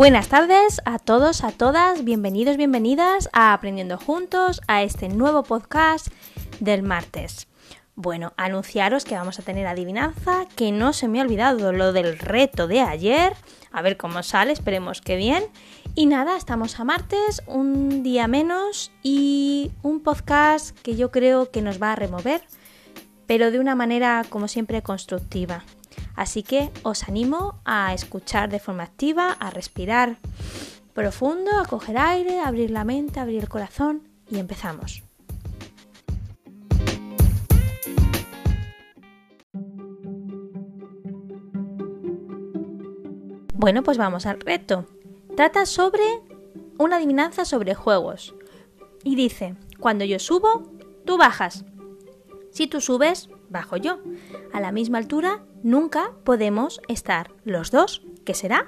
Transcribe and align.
Buenas 0.00 0.28
tardes 0.28 0.80
a 0.86 0.98
todos, 0.98 1.44
a 1.44 1.52
todas, 1.52 2.04
bienvenidos, 2.04 2.56
bienvenidas 2.56 3.28
a 3.34 3.52
Aprendiendo 3.52 3.98
Juntos 3.98 4.62
a 4.66 4.82
este 4.82 5.10
nuevo 5.10 5.42
podcast 5.42 6.08
del 6.58 6.82
martes. 6.82 7.48
Bueno, 7.96 8.32
anunciaros 8.38 9.04
que 9.04 9.14
vamos 9.14 9.38
a 9.38 9.42
tener 9.42 9.66
adivinanza, 9.66 10.46
que 10.56 10.72
no 10.72 10.94
se 10.94 11.06
me 11.06 11.20
ha 11.20 11.22
olvidado 11.22 11.72
lo 11.72 11.92
del 11.92 12.18
reto 12.18 12.66
de 12.66 12.80
ayer, 12.80 13.34
a 13.72 13.82
ver 13.82 13.98
cómo 13.98 14.22
sale, 14.22 14.52
esperemos 14.52 15.02
que 15.02 15.16
bien. 15.16 15.44
Y 15.94 16.06
nada, 16.06 16.38
estamos 16.38 16.80
a 16.80 16.84
martes, 16.84 17.42
un 17.46 18.02
día 18.02 18.26
menos 18.26 18.92
y 19.02 19.70
un 19.82 20.00
podcast 20.00 20.74
que 20.80 20.96
yo 20.96 21.10
creo 21.10 21.50
que 21.50 21.60
nos 21.60 21.80
va 21.80 21.92
a 21.92 21.96
remover, 21.96 22.40
pero 23.26 23.50
de 23.50 23.58
una 23.58 23.74
manera 23.74 24.24
como 24.30 24.48
siempre 24.48 24.80
constructiva. 24.80 25.62
Así 26.14 26.42
que 26.42 26.70
os 26.82 27.04
animo 27.04 27.60
a 27.64 27.94
escuchar 27.94 28.50
de 28.50 28.60
forma 28.60 28.82
activa, 28.82 29.32
a 29.32 29.50
respirar 29.50 30.18
profundo, 30.94 31.50
a 31.58 31.64
coger 31.64 31.98
aire, 31.98 32.40
a 32.40 32.48
abrir 32.48 32.70
la 32.70 32.84
mente, 32.84 33.20
abrir 33.20 33.42
el 33.42 33.48
corazón 33.48 34.08
y 34.30 34.38
empezamos. 34.38 35.02
Bueno, 43.54 43.82
pues 43.82 43.98
vamos 43.98 44.24
al 44.24 44.40
reto. 44.40 44.86
Trata 45.36 45.66
sobre 45.66 46.02
una 46.78 46.96
adivinanza 46.96 47.44
sobre 47.44 47.74
juegos. 47.74 48.34
Y 49.04 49.16
dice, 49.16 49.54
cuando 49.78 50.04
yo 50.06 50.18
subo, 50.18 50.72
tú 51.04 51.18
bajas. 51.18 51.66
Si 52.52 52.66
tú 52.66 52.80
subes, 52.80 53.28
bajo 53.50 53.76
yo. 53.76 53.98
A 54.52 54.60
la 54.60 54.72
misma 54.72 54.98
altura, 54.98 55.44
nunca 55.62 56.12
podemos 56.24 56.80
estar 56.88 57.30
los 57.44 57.70
dos. 57.70 58.02
¿Qué 58.24 58.34
será? 58.34 58.66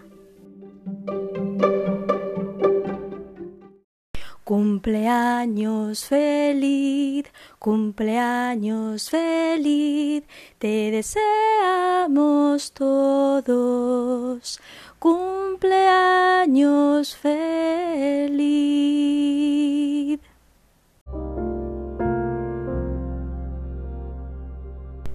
Cumpleaños 4.45 6.05
feliz, 6.05 7.27
cumpleaños 7.61 9.09
feliz, 9.09 10.25
te 10.59 10.91
deseamos 10.91 12.73
todos. 12.73 14.61
Cumpleaños 14.99 17.17
feliz. 17.17 18.43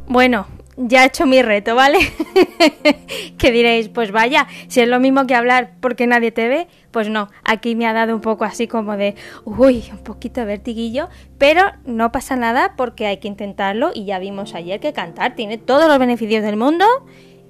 Bueno, 0.07 0.47
ya 0.77 1.03
he 1.03 1.07
hecho 1.07 1.25
mi 1.25 1.41
reto, 1.41 1.75
¿vale? 1.75 1.99
que 3.37 3.51
diréis, 3.51 3.89
pues 3.89 4.11
vaya, 4.11 4.47
si 4.67 4.79
es 4.79 4.87
lo 4.87 4.99
mismo 4.99 5.25
que 5.25 5.35
hablar 5.35 5.71
porque 5.81 6.07
nadie 6.07 6.31
te 6.31 6.47
ve, 6.47 6.67
pues 6.91 7.09
no, 7.09 7.29
aquí 7.43 7.75
me 7.75 7.87
ha 7.87 7.93
dado 7.93 8.15
un 8.15 8.21
poco 8.21 8.45
así 8.45 8.67
como 8.67 8.95
de, 8.95 9.15
uy, 9.43 9.83
un 9.91 9.99
poquito 9.99 10.41
de 10.41 10.45
vertiguillo, 10.45 11.09
pero 11.37 11.63
no 11.85 12.11
pasa 12.11 12.35
nada 12.35 12.75
porque 12.77 13.07
hay 13.07 13.17
que 13.17 13.27
intentarlo 13.27 13.91
y 13.93 14.05
ya 14.05 14.19
vimos 14.19 14.53
ayer 14.53 14.79
que 14.79 14.93
cantar 14.93 15.35
tiene 15.35 15.57
todos 15.57 15.87
los 15.87 15.99
beneficios 15.99 16.43
del 16.43 16.57
mundo 16.57 16.85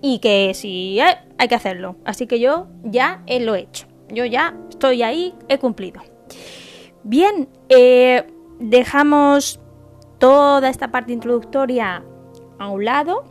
y 0.02 0.19
que 0.19 0.53
sí, 0.53 1.00
eh, 1.00 1.17
hay 1.38 1.47
que 1.47 1.55
hacerlo. 1.55 1.97
Así 2.05 2.28
que 2.28 2.39
yo 2.39 2.67
ya 2.83 3.23
lo 3.41 3.55
he 3.55 3.59
hecho, 3.59 3.88
yo 4.09 4.25
ya 4.25 4.55
estoy 4.69 5.03
ahí, 5.03 5.35
he 5.50 5.59
cumplido. 5.59 6.02
Bien, 7.03 7.50
eh, 7.69 8.25
dejamos 8.59 9.59
toda 10.17 10.69
esta 10.69 10.91
parte 10.91 11.13
introductoria 11.13 12.03
a 12.59 12.69
un 12.69 12.86
lado 12.86 13.23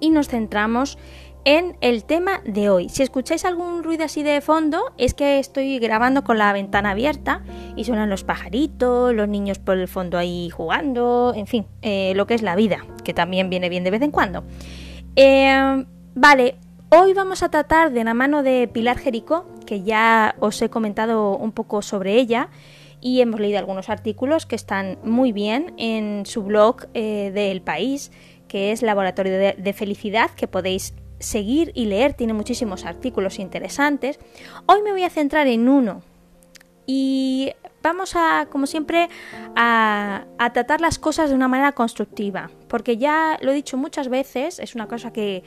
y 0.00 0.10
nos 0.10 0.28
centramos 0.28 0.98
en 1.44 1.76
el 1.80 2.04
tema 2.04 2.40
de 2.44 2.70
hoy. 2.70 2.88
Si 2.88 3.02
escucháis 3.02 3.44
algún 3.44 3.84
ruido 3.84 4.04
así 4.04 4.22
de 4.22 4.40
fondo, 4.40 4.92
es 4.96 5.14
que 5.14 5.38
estoy 5.38 5.78
grabando 5.78 6.24
con 6.24 6.38
la 6.38 6.52
ventana 6.52 6.92
abierta 6.92 7.42
y 7.76 7.84
suenan 7.84 8.08
los 8.08 8.24
pajaritos, 8.24 9.14
los 9.14 9.28
niños 9.28 9.58
por 9.58 9.76
el 9.76 9.88
fondo 9.88 10.16
ahí 10.16 10.48
jugando, 10.50 11.32
en 11.36 11.46
fin, 11.46 11.66
eh, 11.82 12.12
lo 12.16 12.26
que 12.26 12.34
es 12.34 12.42
la 12.42 12.56
vida, 12.56 12.84
que 13.04 13.12
también 13.12 13.50
viene 13.50 13.68
bien 13.68 13.84
de 13.84 13.90
vez 13.90 14.02
en 14.02 14.10
cuando. 14.10 14.44
Eh, 15.16 15.84
vale, 16.14 16.56
hoy 16.90 17.12
vamos 17.12 17.42
a 17.42 17.50
tratar 17.50 17.92
de 17.92 18.04
la 18.04 18.14
mano 18.14 18.42
de 18.42 18.68
Pilar 18.72 18.98
Jericó, 18.98 19.46
que 19.66 19.82
ya 19.82 20.34
os 20.40 20.60
he 20.62 20.70
comentado 20.70 21.36
un 21.36 21.52
poco 21.52 21.82
sobre 21.82 22.14
ella 22.14 22.48
y 23.04 23.20
hemos 23.20 23.38
leído 23.38 23.58
algunos 23.58 23.90
artículos 23.90 24.46
que 24.46 24.56
están 24.56 24.98
muy 25.04 25.30
bien 25.30 25.74
en 25.76 26.24
su 26.24 26.42
blog 26.42 26.86
eh, 26.94 27.30
del 27.34 27.60
país, 27.60 28.10
que 28.48 28.72
es 28.72 28.80
Laboratorio 28.80 29.38
de, 29.38 29.72
Felicidad, 29.74 30.30
que 30.30 30.48
podéis 30.48 30.94
seguir 31.18 31.70
y 31.74 31.84
leer, 31.84 32.14
tiene 32.14 32.32
muchísimos 32.32 32.86
artículos 32.86 33.38
interesantes. 33.38 34.18
Hoy 34.64 34.80
me 34.80 34.92
voy 34.92 35.02
a 35.04 35.10
centrar 35.10 35.46
en 35.48 35.68
uno 35.68 36.00
y 36.86 37.52
vamos 37.82 38.16
a, 38.16 38.48
como 38.50 38.66
siempre, 38.66 39.10
a, 39.54 40.24
tratar 40.54 40.80
las 40.80 40.98
cosas 40.98 41.28
de 41.28 41.36
una 41.36 41.46
manera 41.46 41.72
constructiva, 41.72 42.50
porque 42.68 42.96
ya 42.96 43.38
lo 43.42 43.50
he 43.50 43.54
dicho 43.54 43.76
muchas 43.76 44.08
veces, 44.08 44.58
es 44.58 44.74
una 44.74 44.88
cosa 44.88 45.12
que, 45.12 45.42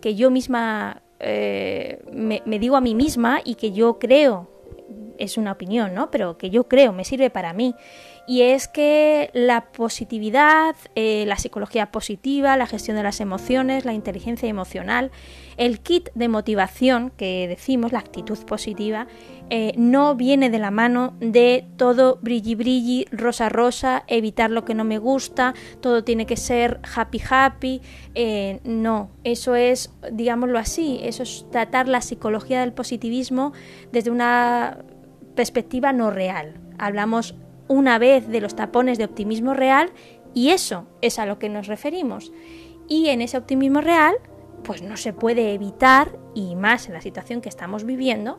yo 0.00 0.30
misma 0.30 1.02
eh, 1.18 2.00
me 2.12 2.58
digo 2.60 2.76
a 2.76 2.80
mí 2.80 2.94
misma 2.94 3.40
y 3.44 3.56
que 3.56 3.72
yo 3.72 3.98
creo 3.98 4.59
es 5.20 5.36
una 5.36 5.52
opinión, 5.52 5.94
¿no? 5.94 6.10
Pero 6.10 6.36
que 6.36 6.50
yo 6.50 6.66
creo 6.66 6.92
me 6.92 7.04
sirve 7.04 7.30
para 7.30 7.52
mí. 7.52 7.74
Y 8.26 8.42
es 8.42 8.68
que 8.68 9.30
la 9.32 9.72
positividad, 9.72 10.76
eh, 10.94 11.24
la 11.26 11.36
psicología 11.36 11.90
positiva, 11.90 12.56
la 12.56 12.66
gestión 12.66 12.96
de 12.96 13.02
las 13.02 13.20
emociones, 13.20 13.84
la 13.84 13.92
inteligencia 13.92 14.48
emocional, 14.48 15.10
el 15.56 15.80
kit 15.80 16.10
de 16.14 16.28
motivación 16.28 17.10
que 17.16 17.46
decimos, 17.48 17.92
la 17.92 17.98
actitud 17.98 18.38
positiva, 18.46 19.08
eh, 19.52 19.72
no 19.76 20.14
viene 20.14 20.48
de 20.48 20.60
la 20.60 20.70
mano 20.70 21.14
de 21.18 21.66
todo 21.76 22.20
brilli 22.22 22.54
brilli, 22.54 23.06
rosa 23.10 23.48
rosa, 23.48 24.04
evitar 24.06 24.50
lo 24.50 24.64
que 24.64 24.74
no 24.74 24.84
me 24.84 24.98
gusta, 24.98 25.54
todo 25.80 26.04
tiene 26.04 26.24
que 26.24 26.36
ser 26.36 26.78
happy 26.94 27.20
happy. 27.28 27.82
Eh, 28.14 28.60
no, 28.62 29.10
eso 29.24 29.56
es, 29.56 29.92
digámoslo 30.12 30.56
así, 30.56 31.00
eso 31.02 31.24
es 31.24 31.46
tratar 31.50 31.88
la 31.88 32.00
psicología 32.00 32.60
del 32.60 32.72
positivismo 32.72 33.52
desde 33.90 34.12
una 34.12 34.78
perspectiva 35.40 35.94
no 35.94 36.10
real. 36.10 36.60
Hablamos 36.76 37.34
una 37.66 37.98
vez 37.98 38.28
de 38.28 38.42
los 38.42 38.54
tapones 38.54 38.98
de 38.98 39.06
optimismo 39.06 39.54
real 39.54 39.90
y 40.34 40.50
eso 40.50 40.86
es 41.00 41.18
a 41.18 41.24
lo 41.24 41.38
que 41.38 41.48
nos 41.48 41.66
referimos. 41.66 42.30
Y 42.88 43.08
en 43.08 43.22
ese 43.22 43.38
optimismo 43.38 43.80
real, 43.80 44.16
pues 44.64 44.82
no 44.82 44.98
se 44.98 45.14
puede 45.14 45.54
evitar, 45.54 46.18
y 46.34 46.56
más 46.56 46.88
en 46.88 46.92
la 46.92 47.00
situación 47.00 47.40
que 47.40 47.48
estamos 47.48 47.84
viviendo, 47.84 48.38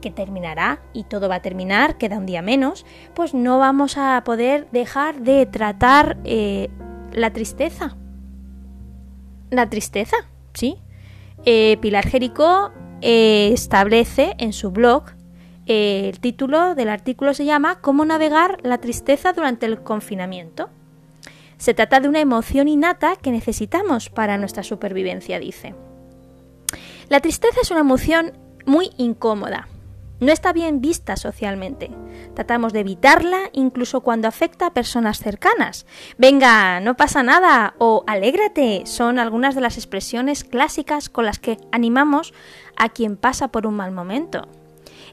que 0.00 0.10
terminará 0.10 0.80
y 0.94 1.04
todo 1.04 1.28
va 1.28 1.34
a 1.34 1.42
terminar, 1.42 1.98
queda 1.98 2.16
un 2.16 2.24
día 2.24 2.40
menos, 2.40 2.86
pues 3.12 3.34
no 3.34 3.58
vamos 3.58 3.98
a 3.98 4.24
poder 4.24 4.66
dejar 4.72 5.20
de 5.20 5.44
tratar 5.44 6.16
eh, 6.24 6.70
la 7.12 7.34
tristeza. 7.34 7.98
La 9.50 9.68
tristeza, 9.68 10.16
sí. 10.54 10.78
Eh, 11.44 11.76
Pilar 11.82 12.06
Jericó 12.06 12.72
eh, 13.02 13.50
establece 13.52 14.36
en 14.38 14.54
su 14.54 14.70
blog 14.70 15.19
el 15.70 16.18
título 16.18 16.74
del 16.74 16.88
artículo 16.88 17.32
se 17.32 17.44
llama 17.44 17.80
Cómo 17.80 18.04
navegar 18.04 18.58
la 18.64 18.78
tristeza 18.78 19.32
durante 19.32 19.66
el 19.66 19.84
confinamiento. 19.84 20.68
Se 21.58 21.74
trata 21.74 22.00
de 22.00 22.08
una 22.08 22.18
emoción 22.18 22.66
innata 22.66 23.14
que 23.14 23.30
necesitamos 23.30 24.10
para 24.10 24.36
nuestra 24.36 24.64
supervivencia, 24.64 25.38
dice. 25.38 25.76
La 27.08 27.20
tristeza 27.20 27.60
es 27.62 27.70
una 27.70 27.80
emoción 27.80 28.32
muy 28.66 28.90
incómoda. 28.96 29.68
No 30.18 30.32
está 30.32 30.52
bien 30.52 30.80
vista 30.80 31.16
socialmente. 31.16 31.88
Tratamos 32.34 32.72
de 32.72 32.80
evitarla 32.80 33.38
incluso 33.52 34.00
cuando 34.00 34.26
afecta 34.26 34.66
a 34.66 34.74
personas 34.74 35.20
cercanas. 35.20 35.86
Venga, 36.18 36.80
no 36.80 36.96
pasa 36.96 37.22
nada 37.22 37.74
o 37.78 38.02
alégrate 38.08 38.82
son 38.86 39.20
algunas 39.20 39.54
de 39.54 39.60
las 39.60 39.76
expresiones 39.76 40.42
clásicas 40.42 41.08
con 41.08 41.26
las 41.26 41.38
que 41.38 41.58
animamos 41.70 42.34
a 42.76 42.88
quien 42.88 43.16
pasa 43.16 43.48
por 43.48 43.68
un 43.68 43.74
mal 43.74 43.92
momento. 43.92 44.48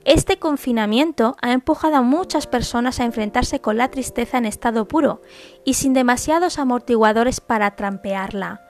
Este 0.05 0.37
confinamiento 0.37 1.35
ha 1.41 1.51
empujado 1.51 1.97
a 1.97 2.01
muchas 2.01 2.47
personas 2.47 2.99
a 2.99 3.05
enfrentarse 3.05 3.59
con 3.59 3.77
la 3.77 3.89
tristeza 3.89 4.37
en 4.37 4.45
estado 4.45 4.87
puro 4.87 5.21
y 5.65 5.73
sin 5.73 5.93
demasiados 5.93 6.59
amortiguadores 6.59 7.41
para 7.41 7.75
trampearla. 7.75 8.61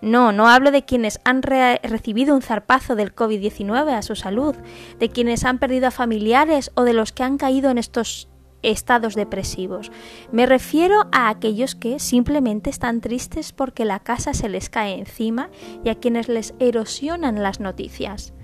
No, 0.00 0.32
no 0.32 0.48
hablo 0.48 0.70
de 0.70 0.84
quienes 0.84 1.20
han 1.24 1.42
recibido 1.42 2.34
un 2.34 2.42
zarpazo 2.42 2.94
del 2.94 3.14
COVID-19 3.14 3.92
a 3.92 4.02
su 4.02 4.16
salud, 4.16 4.54
de 4.98 5.08
quienes 5.08 5.44
han 5.44 5.58
perdido 5.58 5.88
a 5.88 5.92
familiares 5.92 6.70
o 6.74 6.82
de 6.82 6.92
los 6.92 7.12
que 7.12 7.22
han 7.22 7.38
caído 7.38 7.70
en 7.70 7.78
estos 7.78 8.28
estados 8.62 9.14
depresivos. 9.14 9.92
Me 10.32 10.46
refiero 10.46 11.06
a 11.12 11.28
aquellos 11.28 11.74
que 11.74 11.98
simplemente 11.98 12.70
están 12.70 13.00
tristes 13.00 13.52
porque 13.52 13.84
la 13.84 14.00
casa 14.00 14.34
se 14.34 14.48
les 14.48 14.70
cae 14.70 14.98
encima 14.98 15.50
y 15.84 15.90
a 15.90 15.96
quienes 15.96 16.28
les 16.28 16.54
erosionan 16.58 17.42
las 17.42 17.60
noticias. 17.60 18.34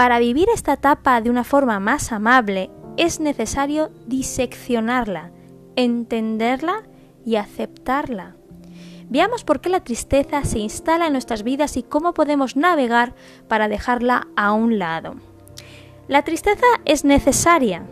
Para 0.00 0.18
vivir 0.18 0.48
esta 0.48 0.72
etapa 0.72 1.20
de 1.20 1.28
una 1.28 1.44
forma 1.44 1.78
más 1.78 2.10
amable 2.10 2.70
es 2.96 3.20
necesario 3.20 3.90
diseccionarla, 4.06 5.30
entenderla 5.76 6.84
y 7.26 7.36
aceptarla. 7.36 8.34
Veamos 9.10 9.44
por 9.44 9.60
qué 9.60 9.68
la 9.68 9.84
tristeza 9.84 10.42
se 10.44 10.58
instala 10.58 11.08
en 11.08 11.12
nuestras 11.12 11.42
vidas 11.42 11.76
y 11.76 11.82
cómo 11.82 12.14
podemos 12.14 12.56
navegar 12.56 13.14
para 13.46 13.68
dejarla 13.68 14.28
a 14.36 14.52
un 14.52 14.78
lado. 14.78 15.16
La 16.08 16.22
tristeza 16.22 16.64
es 16.86 17.04
necesaria, 17.04 17.82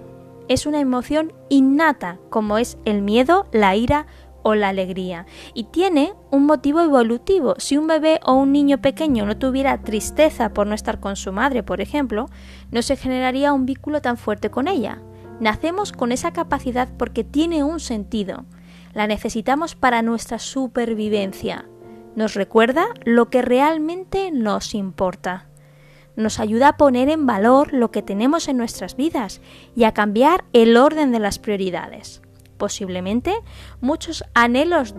es 0.49 0.65
una 0.65 0.81
emoción 0.81 1.35
innata, 1.51 2.17
como 2.31 2.57
es 2.57 2.79
el 2.87 3.03
miedo, 3.03 3.49
la 3.53 3.77
ira 3.77 4.07
o 4.43 4.55
la 4.55 4.69
alegría, 4.69 5.27
y 5.55 5.65
tiene 5.65 6.15
un 6.31 6.47
motivo 6.47 6.81
evolutivo. 6.81 7.55
Si 7.59 7.77
un 7.77 7.87
bebé 7.87 8.21
o 8.25 8.35
un 8.35 8.53
niño 8.53 8.79
pequeño 8.81 9.27
no 9.27 9.39
tuviera 9.39 9.83
tristeza 9.83 10.55
por 10.55 10.67
no 10.67 10.75
estar 10.75 11.01
con 11.01 11.17
su 11.17 11.33
madre, 11.33 11.63
por 11.63 11.81
ejemplo, 11.81 12.27
no 12.71 12.83
se 12.83 12.97
generaría 12.97 13.53
un 13.53 13.67
vínculo 13.67 14.01
tan 14.01 14.17
fuerte 14.17 14.51
con 14.51 14.69
ella. 14.69 15.03
Nacemos 15.41 15.93
con 15.93 16.13
esa 16.13 16.33
capacidad 16.33 16.89
porque 16.97 17.25
tiene 17.25 17.63
un 17.63 17.81
sentido. 17.81 18.45
La 18.93 19.07
necesitamos 19.07 19.75
para 19.75 20.03
nuestra 20.03 20.39
supervivencia. 20.39 21.69
Nos 22.17 22.35
recuerda 22.35 22.87
lo 23.05 23.31
que 23.31 23.43
realmente 23.43 24.31
nos 24.33 24.75
importa 24.75 25.49
nos 26.19 26.41
ayuda 26.41 26.69
a 26.69 26.77
poner 26.77 27.09
en 27.09 27.27
valor 27.27 27.73
lo 27.73 27.93
que 27.93 28.03
tenemos 28.03 28.49
en 28.49 28.57
nuestras 28.57 28.97
vidas 28.97 29.41
y 29.77 29.85
a 29.85 29.95
cambiar 29.95 30.45
el 30.53 30.77
orden 30.77 31.13
de 31.13 31.21
las 31.21 31.39
prioridades. 31.39 32.23
Posiblemente 32.59 33.35
muchos 33.81 34.25
anhelos 34.35 34.95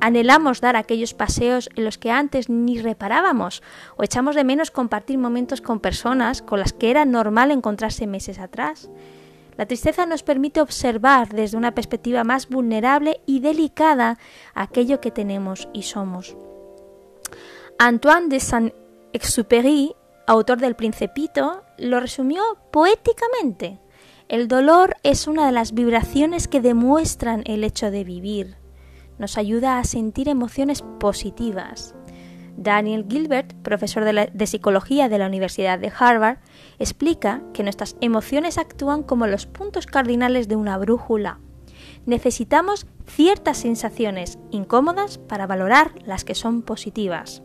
anhelamos 0.00 0.60
dar 0.60 0.76
aquellos 0.76 1.14
paseos 1.14 1.68
en 1.76 1.84
los 1.84 1.98
que 1.98 2.10
antes 2.10 2.48
ni 2.48 2.80
reparábamos 2.80 3.62
o 3.96 4.02
echamos 4.02 4.34
de 4.34 4.44
menos 4.44 4.70
compartir 4.70 5.18
momentos 5.18 5.60
con 5.60 5.80
personas 5.80 6.42
con 6.42 6.60
las 6.60 6.72
que 6.72 6.90
era 6.90 7.04
normal 7.04 7.50
encontrarse 7.50 8.06
meses 8.06 8.38
atrás. 8.38 8.88
La 9.56 9.66
tristeza 9.66 10.06
nos 10.06 10.22
permite 10.22 10.60
observar 10.60 11.28
desde 11.28 11.56
una 11.56 11.74
perspectiva 11.74 12.24
más 12.24 12.48
vulnerable 12.48 13.20
y 13.26 13.40
delicada 13.40 14.18
aquello 14.54 15.00
que 15.00 15.10
tenemos 15.10 15.68
y 15.72 15.82
somos. 15.82 16.36
Antoine 17.78 18.28
de 18.28 18.40
Saint-Exupéry 18.40 19.94
autor 20.26 20.58
del 20.58 20.74
Principito, 20.74 21.62
lo 21.78 22.00
resumió 22.00 22.42
poéticamente. 22.70 23.78
El 24.28 24.48
dolor 24.48 24.96
es 25.02 25.28
una 25.28 25.44
de 25.44 25.52
las 25.52 25.74
vibraciones 25.74 26.48
que 26.48 26.62
demuestran 26.62 27.42
el 27.44 27.62
hecho 27.62 27.90
de 27.90 28.04
vivir. 28.04 28.56
Nos 29.18 29.36
ayuda 29.36 29.78
a 29.78 29.84
sentir 29.84 30.30
emociones 30.30 30.82
positivas. 30.98 31.94
Daniel 32.56 33.04
Gilbert, 33.06 33.52
profesor 33.62 34.02
de, 34.04 34.46
psicología 34.46 35.10
de 35.10 35.18
la 35.18 35.26
Universidad 35.26 35.78
de 35.78 35.92
Harvard, 35.96 36.38
explica 36.78 37.42
que 37.52 37.62
nuestras 37.64 37.96
emociones 38.00 38.56
actúan 38.56 39.02
como 39.02 39.26
los 39.26 39.44
puntos 39.44 39.84
cardinales 39.84 40.48
de 40.48 40.56
una 40.56 40.78
brújula. 40.78 41.38
Necesitamos 42.06 42.86
ciertas 43.06 43.58
sensaciones 43.58 44.38
incómodas 44.50 45.18
para 45.18 45.46
valorar 45.46 45.92
las 46.04 46.24
que 46.24 46.34
son 46.34 46.62
positivas. 46.62 47.42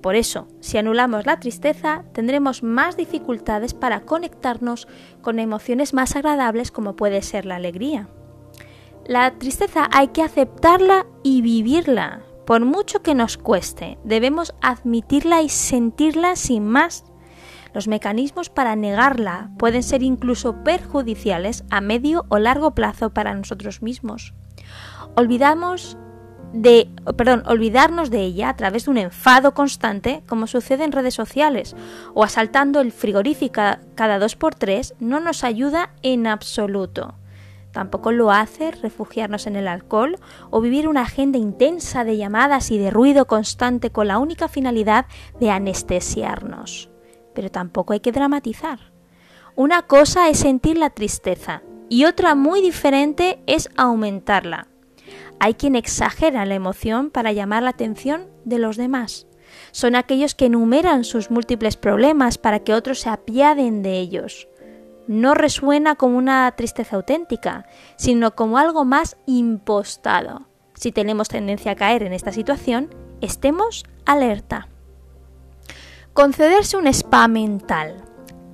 Por 0.00 0.16
eso, 0.16 0.48
si 0.60 0.78
anulamos 0.78 1.26
la 1.26 1.38
tristeza, 1.38 2.04
tendremos 2.12 2.64
más 2.64 2.96
dificultades 2.96 3.72
para 3.72 4.00
conectarnos 4.00 4.88
con 5.20 5.38
emociones 5.38 5.94
más 5.94 6.16
agradables 6.16 6.72
como 6.72 6.96
puede 6.96 7.22
ser 7.22 7.46
la 7.46 7.56
alegría. 7.56 8.08
La 9.06 9.38
tristeza 9.38 9.88
hay 9.92 10.08
que 10.08 10.22
aceptarla 10.22 11.06
y 11.22 11.42
vivirla. 11.42 12.22
Por 12.46 12.64
mucho 12.64 13.02
que 13.02 13.14
nos 13.14 13.38
cueste, 13.38 13.98
debemos 14.02 14.54
admitirla 14.60 15.42
y 15.42 15.48
sentirla 15.48 16.34
sin 16.34 16.66
más. 16.66 17.04
Los 17.74 17.88
mecanismos 17.88 18.50
para 18.50 18.76
negarla 18.76 19.50
pueden 19.58 19.82
ser 19.82 20.02
incluso 20.02 20.62
perjudiciales 20.62 21.64
a 21.70 21.80
medio 21.80 22.26
o 22.28 22.38
largo 22.38 22.74
plazo 22.74 23.10
para 23.10 23.34
nosotros 23.34 23.82
mismos. 23.82 24.34
Olvidamos 25.16 25.96
de, 26.52 26.90
perdón, 27.16 27.42
olvidarnos 27.46 28.10
de 28.10 28.20
ella 28.20 28.50
a 28.50 28.56
través 28.56 28.84
de 28.84 28.90
un 28.90 28.98
enfado 28.98 29.54
constante, 29.54 30.22
como 30.28 30.46
sucede 30.46 30.84
en 30.84 30.92
redes 30.92 31.14
sociales, 31.14 31.74
o 32.14 32.24
asaltando 32.24 32.80
el 32.80 32.92
frigorífico 32.92 33.62
cada 33.94 34.18
dos 34.18 34.36
por 34.36 34.54
tres, 34.54 34.94
no 35.00 35.20
nos 35.20 35.44
ayuda 35.44 35.90
en 36.02 36.26
absoluto. 36.26 37.14
Tampoco 37.72 38.12
lo 38.12 38.30
hace 38.30 38.70
refugiarnos 38.70 39.46
en 39.46 39.56
el 39.56 39.66
alcohol 39.66 40.18
o 40.50 40.60
vivir 40.60 40.88
una 40.88 41.02
agenda 41.02 41.38
intensa 41.38 42.04
de 42.04 42.18
llamadas 42.18 42.70
y 42.70 42.76
de 42.76 42.90
ruido 42.90 43.26
constante 43.26 43.90
con 43.90 44.08
la 44.08 44.18
única 44.18 44.46
finalidad 44.48 45.06
de 45.40 45.50
anestesiarnos. 45.50 46.91
Pero 47.34 47.50
tampoco 47.50 47.92
hay 47.92 48.00
que 48.00 48.12
dramatizar. 48.12 48.92
Una 49.54 49.82
cosa 49.82 50.28
es 50.28 50.38
sentir 50.38 50.78
la 50.78 50.90
tristeza 50.90 51.62
y 51.88 52.06
otra 52.06 52.34
muy 52.34 52.62
diferente 52.62 53.42
es 53.46 53.68
aumentarla. 53.76 54.68
Hay 55.38 55.54
quien 55.54 55.74
exagera 55.74 56.46
la 56.46 56.54
emoción 56.54 57.10
para 57.10 57.32
llamar 57.32 57.62
la 57.62 57.70
atención 57.70 58.28
de 58.44 58.58
los 58.58 58.76
demás. 58.76 59.26
Son 59.72 59.94
aquellos 59.94 60.34
que 60.34 60.46
enumeran 60.46 61.04
sus 61.04 61.30
múltiples 61.30 61.76
problemas 61.76 62.38
para 62.38 62.60
que 62.60 62.74
otros 62.74 63.00
se 63.00 63.10
apiaden 63.10 63.82
de 63.82 63.98
ellos. 63.98 64.48
No 65.06 65.34
resuena 65.34 65.96
como 65.96 66.16
una 66.16 66.50
tristeza 66.52 66.96
auténtica, 66.96 67.66
sino 67.96 68.34
como 68.34 68.56
algo 68.56 68.84
más 68.84 69.16
impostado. 69.26 70.48
Si 70.74 70.92
tenemos 70.92 71.28
tendencia 71.28 71.72
a 71.72 71.76
caer 71.76 72.02
en 72.04 72.12
esta 72.12 72.32
situación, 72.32 72.88
estemos 73.20 73.84
alerta. 74.06 74.68
Concederse 76.14 76.76
un 76.76 76.86
spa 76.88 77.26
mental. 77.26 78.04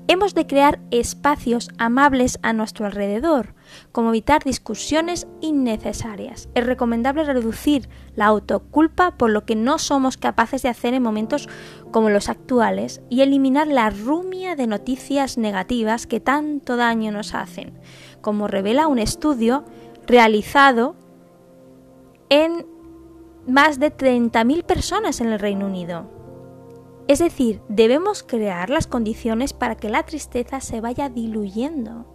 Hemos 0.06 0.32
de 0.32 0.46
crear 0.46 0.78
espacios 0.92 1.70
amables 1.76 2.38
a 2.42 2.52
nuestro 2.52 2.86
alrededor, 2.86 3.56
como 3.90 4.10
evitar 4.10 4.44
discusiones 4.44 5.26
innecesarias. 5.40 6.48
Es 6.54 6.64
recomendable 6.64 7.24
reducir 7.24 7.88
la 8.14 8.26
autoculpa 8.26 9.16
por 9.16 9.30
lo 9.30 9.44
que 9.44 9.56
no 9.56 9.78
somos 9.78 10.16
capaces 10.16 10.62
de 10.62 10.68
hacer 10.68 10.94
en 10.94 11.02
momentos 11.02 11.48
como 11.90 12.10
los 12.10 12.28
actuales 12.28 13.00
y 13.10 13.22
eliminar 13.22 13.66
la 13.66 13.90
rumia 13.90 14.54
de 14.54 14.68
noticias 14.68 15.36
negativas 15.36 16.06
que 16.06 16.20
tanto 16.20 16.76
daño 16.76 17.10
nos 17.10 17.34
hacen, 17.34 17.76
como 18.20 18.46
revela 18.46 18.86
un 18.86 19.00
estudio 19.00 19.64
realizado 20.06 20.94
en 22.28 22.68
más 23.48 23.80
de 23.80 23.92
30.000 23.92 24.62
personas 24.62 25.20
en 25.20 25.32
el 25.32 25.40
Reino 25.40 25.66
Unido. 25.66 26.17
Es 27.08 27.20
decir, 27.20 27.62
debemos 27.70 28.22
crear 28.22 28.68
las 28.68 28.86
condiciones 28.86 29.54
para 29.54 29.76
que 29.76 29.88
la 29.88 30.02
tristeza 30.02 30.60
se 30.60 30.82
vaya 30.82 31.08
diluyendo 31.08 32.06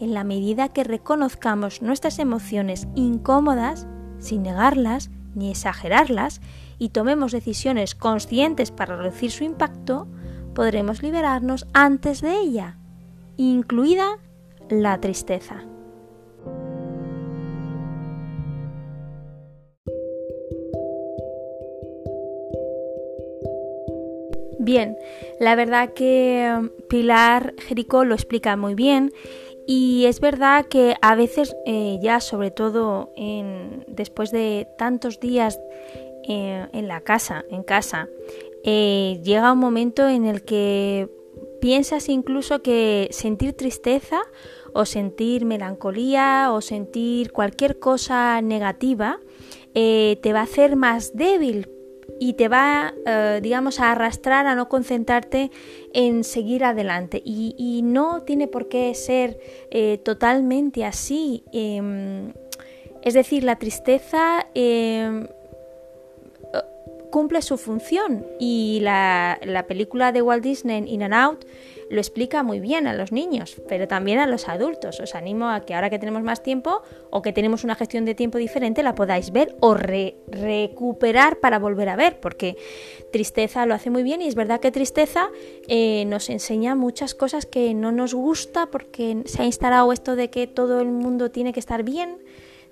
en 0.00 0.12
la 0.12 0.24
medida 0.24 0.68
que 0.68 0.82
reconozcamos 0.82 1.82
nuestras 1.82 2.18
emociones 2.18 2.88
incómodas 2.96 3.86
sin 4.18 4.42
negarlas 4.42 5.10
ni 5.34 5.50
exagerarlas 5.50 6.40
y 6.78 6.88
tomemos 6.88 7.30
decisiones 7.30 7.94
conscientes 7.94 8.72
para 8.72 8.96
reducir 8.96 9.30
su 9.30 9.44
impacto, 9.44 10.08
podremos 10.54 11.02
liberarnos 11.02 11.68
antes 11.72 12.20
de 12.20 12.36
ella, 12.40 12.78
incluida 13.36 14.18
la 14.68 15.00
tristeza. 15.00 15.69
Bien, 24.62 24.98
la 25.38 25.54
verdad 25.54 25.94
que 25.94 26.68
Pilar 26.90 27.54
Jericó 27.66 28.04
lo 28.04 28.14
explica 28.14 28.58
muy 28.58 28.74
bien 28.74 29.10
y 29.66 30.04
es 30.04 30.20
verdad 30.20 30.66
que 30.66 30.96
a 31.00 31.14
veces 31.14 31.56
eh, 31.64 31.98
ya, 32.02 32.20
sobre 32.20 32.50
todo 32.50 33.10
en, 33.16 33.86
después 33.88 34.30
de 34.32 34.68
tantos 34.76 35.18
días 35.18 35.58
eh, 36.28 36.66
en 36.74 36.88
la 36.88 37.00
casa, 37.00 37.42
en 37.50 37.62
casa, 37.62 38.10
eh, 38.62 39.18
llega 39.24 39.54
un 39.54 39.60
momento 39.60 40.06
en 40.06 40.26
el 40.26 40.42
que 40.42 41.08
piensas 41.62 42.10
incluso 42.10 42.60
que 42.60 43.08
sentir 43.12 43.54
tristeza 43.54 44.20
o 44.74 44.84
sentir 44.84 45.46
melancolía 45.46 46.50
o 46.52 46.60
sentir 46.60 47.32
cualquier 47.32 47.78
cosa 47.78 48.42
negativa 48.42 49.20
te 49.72 50.32
va 50.34 50.40
a 50.40 50.42
hacer 50.42 50.76
más 50.76 51.16
débil 51.16 51.79
y 52.20 52.34
te 52.34 52.48
va, 52.48 52.94
eh, 53.06 53.40
digamos, 53.42 53.80
a 53.80 53.92
arrastrar 53.92 54.46
a 54.46 54.54
no 54.54 54.68
concentrarte 54.68 55.50
en 55.94 56.22
seguir 56.22 56.64
adelante. 56.64 57.20
Y, 57.24 57.80
no 57.82 58.22
tiene 58.22 58.46
por 58.46 58.68
qué 58.68 58.94
ser 58.94 59.40
eh, 59.70 59.98
totalmente 60.04 60.84
así. 60.84 61.42
Em, 61.50 62.34
es 63.02 63.14
decir, 63.14 63.42
la 63.42 63.56
tristeza 63.56 64.46
em, 64.54 65.28
cumple 67.10 67.40
su 67.40 67.56
función 67.56 68.26
y 68.38 68.80
la, 68.82 69.40
la, 69.42 69.66
película 69.66 70.12
de 70.12 70.20
Walt 70.20 70.44
Disney 70.44 70.84
In 70.86 71.02
and 71.02 71.14
Out 71.14 71.44
lo 71.90 72.00
explica 72.00 72.42
muy 72.42 72.60
bien 72.60 72.86
a 72.86 72.94
los 72.94 73.10
niños, 73.10 73.60
pero 73.68 73.88
también 73.88 74.20
a 74.20 74.26
los 74.26 74.48
adultos. 74.48 75.00
Os 75.00 75.14
animo 75.14 75.50
a 75.50 75.60
que 75.60 75.74
ahora 75.74 75.90
que 75.90 75.98
tenemos 75.98 76.22
más 76.22 76.42
tiempo 76.42 76.82
o 77.10 77.20
que 77.20 77.32
tenemos 77.32 77.64
una 77.64 77.74
gestión 77.74 78.04
de 78.04 78.14
tiempo 78.14 78.38
diferente 78.38 78.82
la 78.82 78.94
podáis 78.94 79.32
ver 79.32 79.56
o 79.60 79.74
recuperar 79.74 81.40
para 81.40 81.58
volver 81.58 81.88
a 81.88 81.96
ver, 81.96 82.20
porque 82.20 82.56
tristeza 83.12 83.66
lo 83.66 83.74
hace 83.74 83.90
muy 83.90 84.04
bien 84.04 84.22
y 84.22 84.28
es 84.28 84.36
verdad 84.36 84.60
que 84.60 84.70
tristeza 84.70 85.30
eh, 85.66 86.04
nos 86.06 86.30
enseña 86.30 86.76
muchas 86.76 87.14
cosas 87.14 87.44
que 87.44 87.74
no 87.74 87.90
nos 87.90 88.14
gusta 88.14 88.66
porque 88.66 89.22
se 89.26 89.42
ha 89.42 89.44
instalado 89.44 89.92
esto 89.92 90.14
de 90.14 90.30
que 90.30 90.46
todo 90.46 90.80
el 90.80 90.88
mundo 90.88 91.30
tiene 91.30 91.52
que 91.52 91.60
estar 91.60 91.82
bien, 91.82 92.18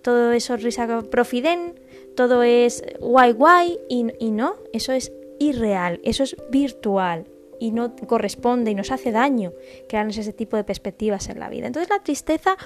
todo 0.02 0.30
eso 0.30 0.54
es 0.54 0.62
risa 0.62 1.02
profiden 1.10 1.74
todo 2.14 2.42
es 2.42 2.82
guay 2.98 3.32
guay 3.32 3.78
y, 3.88 4.06
y 4.18 4.30
no, 4.32 4.56
eso 4.72 4.92
es 4.92 5.12
irreal, 5.38 6.00
eso 6.02 6.24
es 6.24 6.36
virtual. 6.50 7.26
Y 7.58 7.72
no 7.72 7.94
corresponde 7.96 8.70
y 8.70 8.74
nos 8.74 8.90
hace 8.90 9.12
daño 9.12 9.52
crearnos 9.88 10.16
ese 10.18 10.32
tipo 10.32 10.56
de 10.56 10.64
perspectivas 10.64 11.28
en 11.28 11.40
la 11.40 11.48
vida. 11.48 11.66
Entonces 11.66 11.90
la 11.90 12.02
tristeza, 12.02 12.56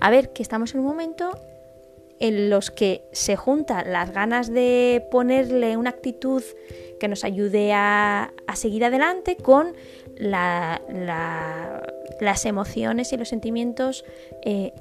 a 0.00 0.10
ver, 0.10 0.32
que 0.32 0.42
estamos 0.42 0.74
en 0.74 0.80
un 0.80 0.86
momento 0.86 1.30
en 2.20 2.50
los 2.50 2.70
que 2.70 3.04
se 3.12 3.36
juntan 3.36 3.92
las 3.92 4.10
ganas 4.12 4.52
de 4.52 5.06
ponerle 5.10 5.76
una 5.76 5.90
actitud 5.90 6.42
que 6.98 7.08
nos 7.08 7.24
ayude 7.24 7.72
a, 7.72 8.32
seguir 8.54 8.84
adelante 8.84 9.36
con 9.36 9.74
las 10.18 10.80
emociones 12.44 13.12
y 13.12 13.16
los 13.16 13.28
sentimientos 13.28 14.04
eh, 14.42 14.72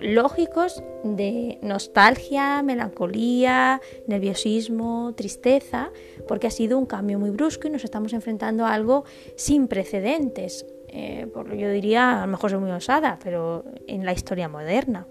lógicos 0.00 0.82
de 1.04 1.58
nostalgia, 1.62 2.62
melancolía, 2.62 3.80
nerviosismo, 4.06 5.14
tristeza, 5.16 5.90
porque 6.28 6.46
ha 6.46 6.50
sido 6.50 6.78
un 6.78 6.86
cambio 6.86 7.18
muy 7.18 7.30
brusco 7.30 7.68
y 7.68 7.70
nos 7.70 7.84
estamos 7.84 8.12
enfrentando 8.12 8.66
a 8.66 8.74
algo 8.74 9.04
sin 9.36 9.68
precedentes. 9.68 10.66
Eh, 10.88 11.26
por 11.32 11.54
yo 11.54 11.70
diría, 11.70 12.22
a 12.22 12.26
lo 12.26 12.32
mejor 12.32 12.50
soy 12.50 12.60
muy 12.60 12.70
osada, 12.70 13.18
pero 13.22 13.64
en 13.86 14.04
la 14.04 14.12
historia 14.12 14.48
moderna. 14.48 15.06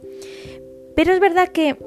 Pero 0.96 1.14
es 1.14 1.20
verdad 1.20 1.50
que 1.50 1.78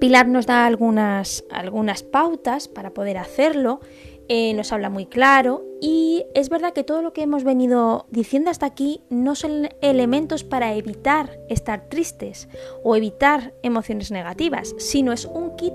Pilar 0.00 0.28
nos 0.28 0.46
da 0.46 0.66
algunas, 0.66 1.44
algunas 1.50 2.04
pautas 2.04 2.68
para 2.68 2.90
poder 2.90 3.18
hacerlo 3.18 3.80
eh, 4.28 4.52
nos 4.54 4.72
habla 4.72 4.90
muy 4.90 5.06
claro 5.06 5.64
y 5.80 6.26
es 6.34 6.48
verdad 6.48 6.72
que 6.72 6.84
todo 6.84 7.02
lo 7.02 7.12
que 7.12 7.22
hemos 7.22 7.44
venido 7.44 8.06
diciendo 8.10 8.50
hasta 8.50 8.66
aquí 8.66 9.00
no 9.08 9.34
son 9.34 9.68
elementos 9.80 10.44
para 10.44 10.74
evitar 10.74 11.38
estar 11.48 11.88
tristes 11.88 12.48
o 12.84 12.94
evitar 12.94 13.54
emociones 13.62 14.10
negativas, 14.10 14.74
sino 14.78 15.12
es 15.12 15.24
un 15.24 15.56
kit 15.56 15.74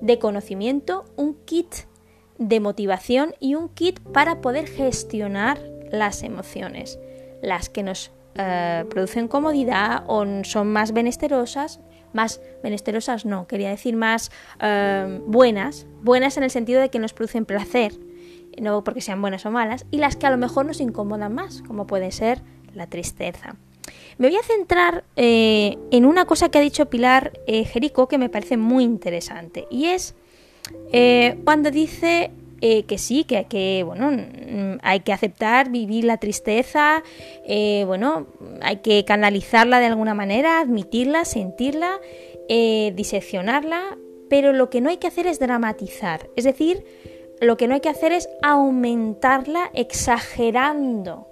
de 0.00 0.18
conocimiento, 0.18 1.04
un 1.16 1.34
kit 1.44 1.74
de 2.38 2.60
motivación 2.60 3.34
y 3.40 3.54
un 3.54 3.68
kit 3.68 4.00
para 4.00 4.40
poder 4.40 4.66
gestionar 4.66 5.58
las 5.90 6.22
emociones, 6.22 6.98
las 7.40 7.68
que 7.68 7.82
nos 7.82 8.10
eh, 8.34 8.84
producen 8.90 9.28
comodidad 9.28 10.04
o 10.08 10.24
son 10.44 10.72
más 10.72 10.92
benesterosas 10.92 11.80
más 12.12 12.40
menesterosas, 12.62 13.24
no, 13.24 13.46
quería 13.46 13.70
decir 13.70 13.96
más 13.96 14.30
eh, 14.60 15.20
buenas, 15.26 15.86
buenas 16.02 16.36
en 16.36 16.42
el 16.42 16.50
sentido 16.50 16.80
de 16.80 16.88
que 16.88 16.98
nos 16.98 17.12
producen 17.12 17.44
placer, 17.44 17.92
no 18.60 18.84
porque 18.84 19.00
sean 19.00 19.20
buenas 19.20 19.46
o 19.46 19.50
malas, 19.50 19.86
y 19.90 19.98
las 19.98 20.16
que 20.16 20.26
a 20.26 20.30
lo 20.30 20.38
mejor 20.38 20.66
nos 20.66 20.80
incomodan 20.80 21.34
más, 21.34 21.62
como 21.62 21.86
puede 21.86 22.12
ser 22.12 22.42
la 22.74 22.86
tristeza. 22.86 23.56
Me 24.18 24.28
voy 24.28 24.36
a 24.36 24.42
centrar 24.42 25.04
eh, 25.16 25.78
en 25.90 26.04
una 26.04 26.24
cosa 26.24 26.50
que 26.50 26.58
ha 26.58 26.62
dicho 26.62 26.86
Pilar 26.86 27.32
eh, 27.46 27.64
Jerico 27.64 28.08
que 28.08 28.18
me 28.18 28.28
parece 28.28 28.56
muy 28.56 28.84
interesante, 28.84 29.66
y 29.70 29.86
es 29.86 30.14
cuando 31.44 31.70
dice 31.70 32.30
eh, 32.64 32.84
que 32.84 32.96
sí, 32.96 33.24
que, 33.24 33.82
bueno, 33.84 34.12
mm, 34.12 34.78
hay 34.82 35.00
que 35.00 35.12
aceptar, 35.12 35.68
vivir 35.68 36.04
la 36.04 36.18
tristeza, 36.18 37.02
eh, 37.44 37.82
bueno, 37.88 38.28
hay 38.60 38.76
que 38.76 39.04
canalizarla 39.04 39.80
de 39.80 39.86
alguna 39.86 40.14
manera, 40.14 40.60
admitirla, 40.60 41.24
sentirla, 41.24 41.98
eh, 42.48 42.92
diseccionarla, 42.94 43.98
pero 44.30 44.52
lo 44.52 44.70
que 44.70 44.80
no 44.80 44.90
hay 44.90 44.98
que 44.98 45.08
hacer 45.08 45.26
es 45.26 45.40
dramatizar, 45.40 46.30
es 46.36 46.44
decir, 46.44 46.84
lo 47.40 47.56
que 47.56 47.66
no 47.66 47.74
hay 47.74 47.80
que 47.80 47.88
hacer 47.88 48.12
es 48.12 48.28
aumentarla 48.42 49.72
exagerando. 49.74 51.26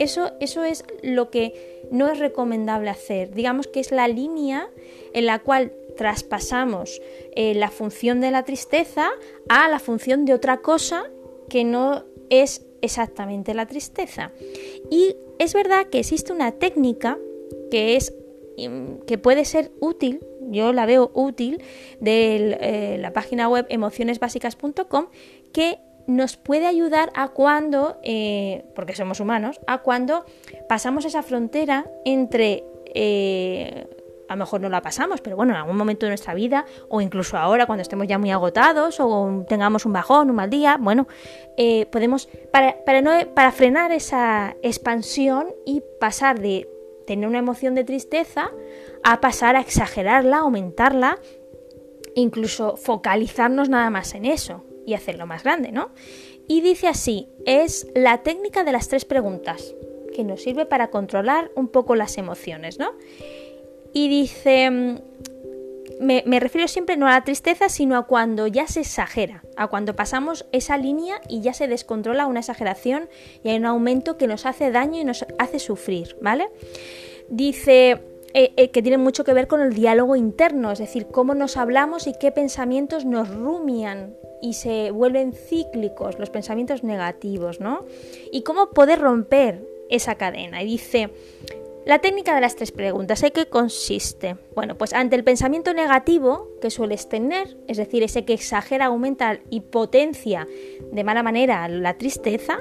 Eso, 0.00 0.32
eso 0.40 0.64
es 0.64 0.82
lo 1.02 1.30
que 1.30 1.86
no 1.92 2.08
es 2.08 2.18
recomendable 2.18 2.90
hacer. 2.90 3.32
Digamos 3.32 3.68
que 3.68 3.78
es 3.78 3.92
la 3.92 4.08
línea 4.08 4.68
en 5.14 5.26
la 5.26 5.38
cual 5.38 5.72
traspasamos 5.96 7.00
eh, 7.34 7.54
la 7.54 7.70
función 7.70 8.20
de 8.20 8.30
la 8.30 8.44
tristeza 8.44 9.08
a 9.48 9.68
la 9.68 9.78
función 9.78 10.24
de 10.24 10.34
otra 10.34 10.58
cosa 10.58 11.04
que 11.48 11.64
no 11.64 12.04
es 12.30 12.66
exactamente 12.82 13.54
la 13.54 13.66
tristeza. 13.66 14.32
Y 14.90 15.16
es 15.38 15.54
verdad 15.54 15.86
que 15.86 15.98
existe 15.98 16.32
una 16.32 16.52
técnica 16.52 17.18
que 17.70 17.96
es 17.96 18.14
mm, 18.58 19.04
que 19.06 19.18
puede 19.18 19.44
ser 19.44 19.72
útil, 19.80 20.20
yo 20.40 20.72
la 20.72 20.86
veo 20.86 21.10
útil, 21.14 21.62
de 22.00 22.58
eh, 22.60 22.98
la 22.98 23.12
página 23.12 23.48
web 23.48 23.66
emocionesbásicas.com, 23.68 25.06
que 25.52 25.78
nos 26.06 26.36
puede 26.36 26.66
ayudar 26.66 27.10
a 27.14 27.28
cuando, 27.28 27.98
eh, 28.04 28.64
porque 28.76 28.94
somos 28.94 29.18
humanos, 29.18 29.60
a 29.66 29.82
cuando 29.82 30.24
pasamos 30.68 31.04
esa 31.04 31.22
frontera 31.24 31.90
entre 32.04 32.64
a 34.28 34.34
lo 34.34 34.38
mejor 34.38 34.60
no 34.60 34.68
la 34.68 34.82
pasamos, 34.82 35.20
pero 35.20 35.36
bueno, 35.36 35.52
en 35.52 35.58
algún 35.58 35.76
momento 35.76 36.06
de 36.06 36.10
nuestra 36.10 36.34
vida, 36.34 36.66
o 36.88 37.00
incluso 37.00 37.36
ahora 37.36 37.66
cuando 37.66 37.82
estemos 37.82 38.06
ya 38.06 38.18
muy 38.18 38.30
agotados 38.30 38.98
o 39.00 39.44
tengamos 39.48 39.86
un 39.86 39.92
bajón, 39.92 40.30
un 40.30 40.36
mal 40.36 40.50
día, 40.50 40.78
bueno, 40.80 41.06
eh, 41.56 41.86
podemos, 41.86 42.28
para, 42.52 42.84
para, 42.84 43.02
no, 43.02 43.12
para 43.34 43.52
frenar 43.52 43.92
esa 43.92 44.56
expansión 44.62 45.48
y 45.64 45.82
pasar 46.00 46.40
de 46.40 46.68
tener 47.06 47.28
una 47.28 47.38
emoción 47.38 47.74
de 47.74 47.84
tristeza 47.84 48.50
a 49.04 49.20
pasar 49.20 49.56
a 49.56 49.60
exagerarla, 49.60 50.38
aumentarla, 50.38 51.18
incluso 52.14 52.76
focalizarnos 52.76 53.68
nada 53.68 53.90
más 53.90 54.14
en 54.14 54.24
eso 54.24 54.64
y 54.84 54.94
hacerlo 54.94 55.26
más 55.26 55.44
grande, 55.44 55.72
¿no? 55.72 55.90
Y 56.48 56.60
dice 56.60 56.88
así, 56.88 57.28
es 57.44 57.88
la 57.94 58.22
técnica 58.22 58.64
de 58.64 58.72
las 58.72 58.88
tres 58.88 59.04
preguntas, 59.04 59.74
que 60.14 60.24
nos 60.24 60.42
sirve 60.42 60.64
para 60.64 60.88
controlar 60.88 61.50
un 61.56 61.68
poco 61.68 61.94
las 61.94 62.18
emociones, 62.18 62.78
¿no? 62.78 62.92
Y 63.92 64.08
dice, 64.08 64.70
mm, 64.70 64.96
me, 66.00 66.40
refiero 66.40 66.68
siempre 66.68 66.96
no 66.96 67.06
a 67.06 67.12
la 67.12 67.24
tristeza, 67.24 67.68
sino 67.68 67.96
a 67.96 68.06
cuando 68.06 68.46
ya 68.46 68.66
se 68.66 68.80
exagera, 68.80 69.42
a 69.56 69.68
cuando 69.68 69.96
pasamos 69.96 70.46
esa 70.52 70.76
línea 70.76 71.20
y 71.28 71.40
ya 71.40 71.54
se 71.54 71.68
descontrola 71.68 72.26
una 72.26 72.40
exageración 72.40 73.08
y 73.42 73.50
hay 73.50 73.56
un 73.56 73.66
aumento 73.66 74.18
que 74.18 74.26
nos 74.26 74.46
hace 74.46 74.70
daño 74.70 75.00
y 75.00 75.04
nos 75.04 75.24
hace 75.38 75.58
sufrir, 75.58 76.16
¿vale? 76.20 76.48
Dice 77.28 78.02
eh, 78.34 78.52
eh, 78.56 78.70
que 78.70 78.82
tiene 78.82 78.98
mucho 78.98 79.24
que 79.24 79.32
ver 79.32 79.46
con 79.46 79.60
el 79.60 79.72
diálogo 79.72 80.16
interno, 80.16 80.70
es 80.70 80.78
decir, 80.78 81.06
cómo 81.06 81.34
nos 81.34 81.56
hablamos 81.56 82.06
y 82.06 82.12
qué 82.18 82.30
pensamientos 82.30 83.04
nos 83.04 83.30
rumian 83.30 84.14
y 84.42 84.54
se 84.54 84.90
vuelven 84.90 85.32
cíclicos, 85.32 86.18
los 86.18 86.30
pensamientos 86.30 86.84
negativos, 86.84 87.60
¿no? 87.60 87.84
Y 88.30 88.42
cómo 88.42 88.70
poder 88.70 89.00
romper 89.00 89.66
esa 89.88 90.16
cadena. 90.16 90.62
Y 90.62 90.66
dice, 90.66 91.10
la 91.86 92.00
técnica 92.00 92.34
de 92.34 92.40
las 92.40 92.56
tres 92.56 92.72
preguntas, 92.72 93.22
¿en 93.22 93.30
qué 93.30 93.46
consiste? 93.46 94.36
Bueno, 94.56 94.76
pues 94.76 94.92
ante 94.92 95.14
el 95.14 95.22
pensamiento 95.22 95.72
negativo 95.72 96.48
que 96.60 96.68
sueles 96.68 97.08
tener, 97.08 97.56
es 97.68 97.76
decir, 97.76 98.02
ese 98.02 98.24
que 98.24 98.32
exagera, 98.32 98.86
aumenta 98.86 99.38
y 99.50 99.60
potencia 99.60 100.48
de 100.90 101.04
mala 101.04 101.22
manera 101.22 101.68
la 101.68 101.96
tristeza, 101.96 102.58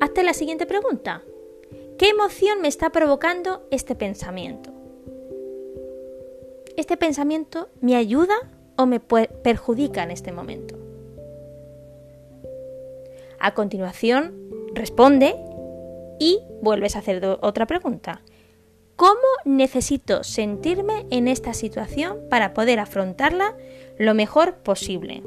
hazte 0.00 0.24
la 0.24 0.34
siguiente 0.34 0.66
pregunta. 0.66 1.22
¿Qué 1.98 2.08
emoción 2.08 2.60
me 2.62 2.66
está 2.66 2.90
provocando 2.90 3.62
este 3.70 3.94
pensamiento? 3.94 4.72
¿Este 6.76 6.96
pensamiento 6.96 7.68
me 7.80 7.94
ayuda 7.94 8.34
o 8.76 8.86
me 8.86 8.98
perjudica 8.98 10.02
en 10.02 10.10
este 10.10 10.32
momento? 10.32 10.76
A 13.38 13.54
continuación, 13.54 14.34
responde 14.74 15.36
y 16.18 16.40
vuelves 16.60 16.96
a 16.96 16.98
hacer 16.98 17.24
otra 17.40 17.66
pregunta. 17.66 18.22
¿Cómo 18.96 19.18
necesito 19.44 20.22
sentirme 20.22 21.06
en 21.10 21.26
esta 21.26 21.52
situación 21.52 22.18
para 22.30 22.54
poder 22.54 22.78
afrontarla 22.78 23.56
lo 23.98 24.14
mejor 24.14 24.58
posible? 24.58 25.22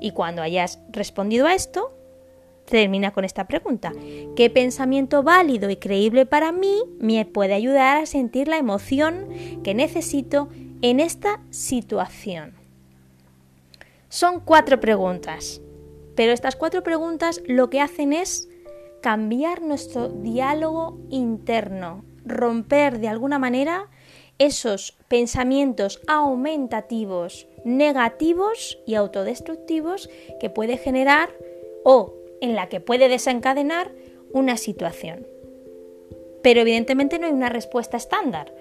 Y 0.00 0.10
cuando 0.10 0.42
hayas 0.42 0.80
respondido 0.90 1.46
a 1.46 1.54
esto, 1.54 1.92
termina 2.64 3.12
con 3.12 3.24
esta 3.24 3.46
pregunta. 3.46 3.92
¿Qué 4.34 4.50
pensamiento 4.50 5.22
válido 5.22 5.70
y 5.70 5.76
creíble 5.76 6.26
para 6.26 6.50
mí 6.50 6.82
me 6.98 7.24
puede 7.24 7.54
ayudar 7.54 7.98
a 7.98 8.06
sentir 8.06 8.48
la 8.48 8.58
emoción 8.58 9.28
que 9.62 9.74
necesito 9.74 10.48
en 10.82 10.98
esta 10.98 11.40
situación? 11.50 12.54
Son 14.08 14.40
cuatro 14.40 14.80
preguntas, 14.80 15.60
pero 16.16 16.32
estas 16.32 16.56
cuatro 16.56 16.82
preguntas 16.82 17.42
lo 17.46 17.70
que 17.70 17.80
hacen 17.80 18.12
es 18.12 18.48
cambiar 19.04 19.60
nuestro 19.60 20.08
diálogo 20.08 20.98
interno, 21.10 22.06
romper 22.24 23.00
de 23.00 23.08
alguna 23.08 23.38
manera 23.38 23.90
esos 24.38 24.96
pensamientos 25.08 26.00
aumentativos, 26.06 27.46
negativos 27.66 28.78
y 28.86 28.94
autodestructivos 28.94 30.08
que 30.40 30.48
puede 30.48 30.78
generar 30.78 31.28
o 31.84 32.14
en 32.40 32.54
la 32.54 32.70
que 32.70 32.80
puede 32.80 33.10
desencadenar 33.10 33.92
una 34.32 34.56
situación. 34.56 35.26
Pero 36.42 36.62
evidentemente 36.62 37.18
no 37.18 37.26
hay 37.26 37.32
una 37.34 37.50
respuesta 37.50 37.98
estándar. 37.98 38.54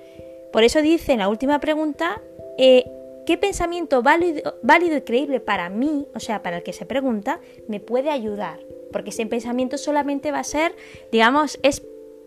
Por 0.51 0.65
eso 0.65 0.81
dice 0.81 1.13
en 1.13 1.19
la 1.19 1.29
última 1.29 1.61
pregunta, 1.61 2.21
eh, 2.57 2.83
¿qué 3.25 3.37
pensamiento 3.37 4.03
válido, 4.03 4.55
válido 4.61 4.97
y 4.97 5.03
creíble 5.03 5.39
para 5.39 5.69
mí, 5.69 6.05
o 6.13 6.19
sea, 6.19 6.43
para 6.43 6.57
el 6.57 6.63
que 6.63 6.73
se 6.73 6.85
pregunta, 6.85 7.39
me 7.69 7.79
puede 7.79 8.09
ayudar? 8.09 8.59
porque 8.93 9.09
ese 9.09 9.25
pensamiento 9.25 9.77
solamente 9.77 10.31
va 10.31 10.39
a 10.39 10.45
ser, 10.45 10.73
digamos, 11.11 11.59
es 11.63 11.83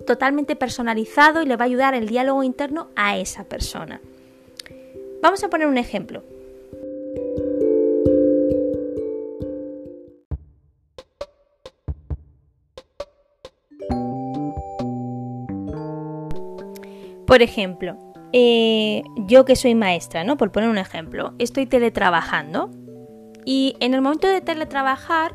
totalmente 0.07 0.57
personalizado 0.57 1.43
y 1.43 1.47
le 1.47 1.57
va 1.57 1.65
a 1.65 1.69
ayudar 1.69 1.95
el 1.95 2.07
diálogo 2.07 2.43
interno 2.43 2.91
a 2.97 3.17
esa 3.17 3.45
persona. 3.45 4.03
Vamos 5.23 5.43
a 5.43 5.49
poner 5.49 5.67
un 5.67 5.79
ejemplo. 5.79 6.23
Por 17.27 17.43
ejemplo, 17.43 17.97
eh, 18.33 19.03
yo 19.27 19.45
que 19.45 19.57
soy 19.57 19.75
maestra, 19.75 20.23
¿no? 20.23 20.37
Por 20.37 20.53
poner 20.53 20.69
un 20.69 20.79
ejemplo, 20.79 21.35
estoy 21.39 21.67
teletrabajando 21.67 22.71
y 23.45 23.77
en 23.81 23.95
el 23.95 24.03
momento 24.03 24.29
de 24.29 24.41
teletrabajar 24.41 25.35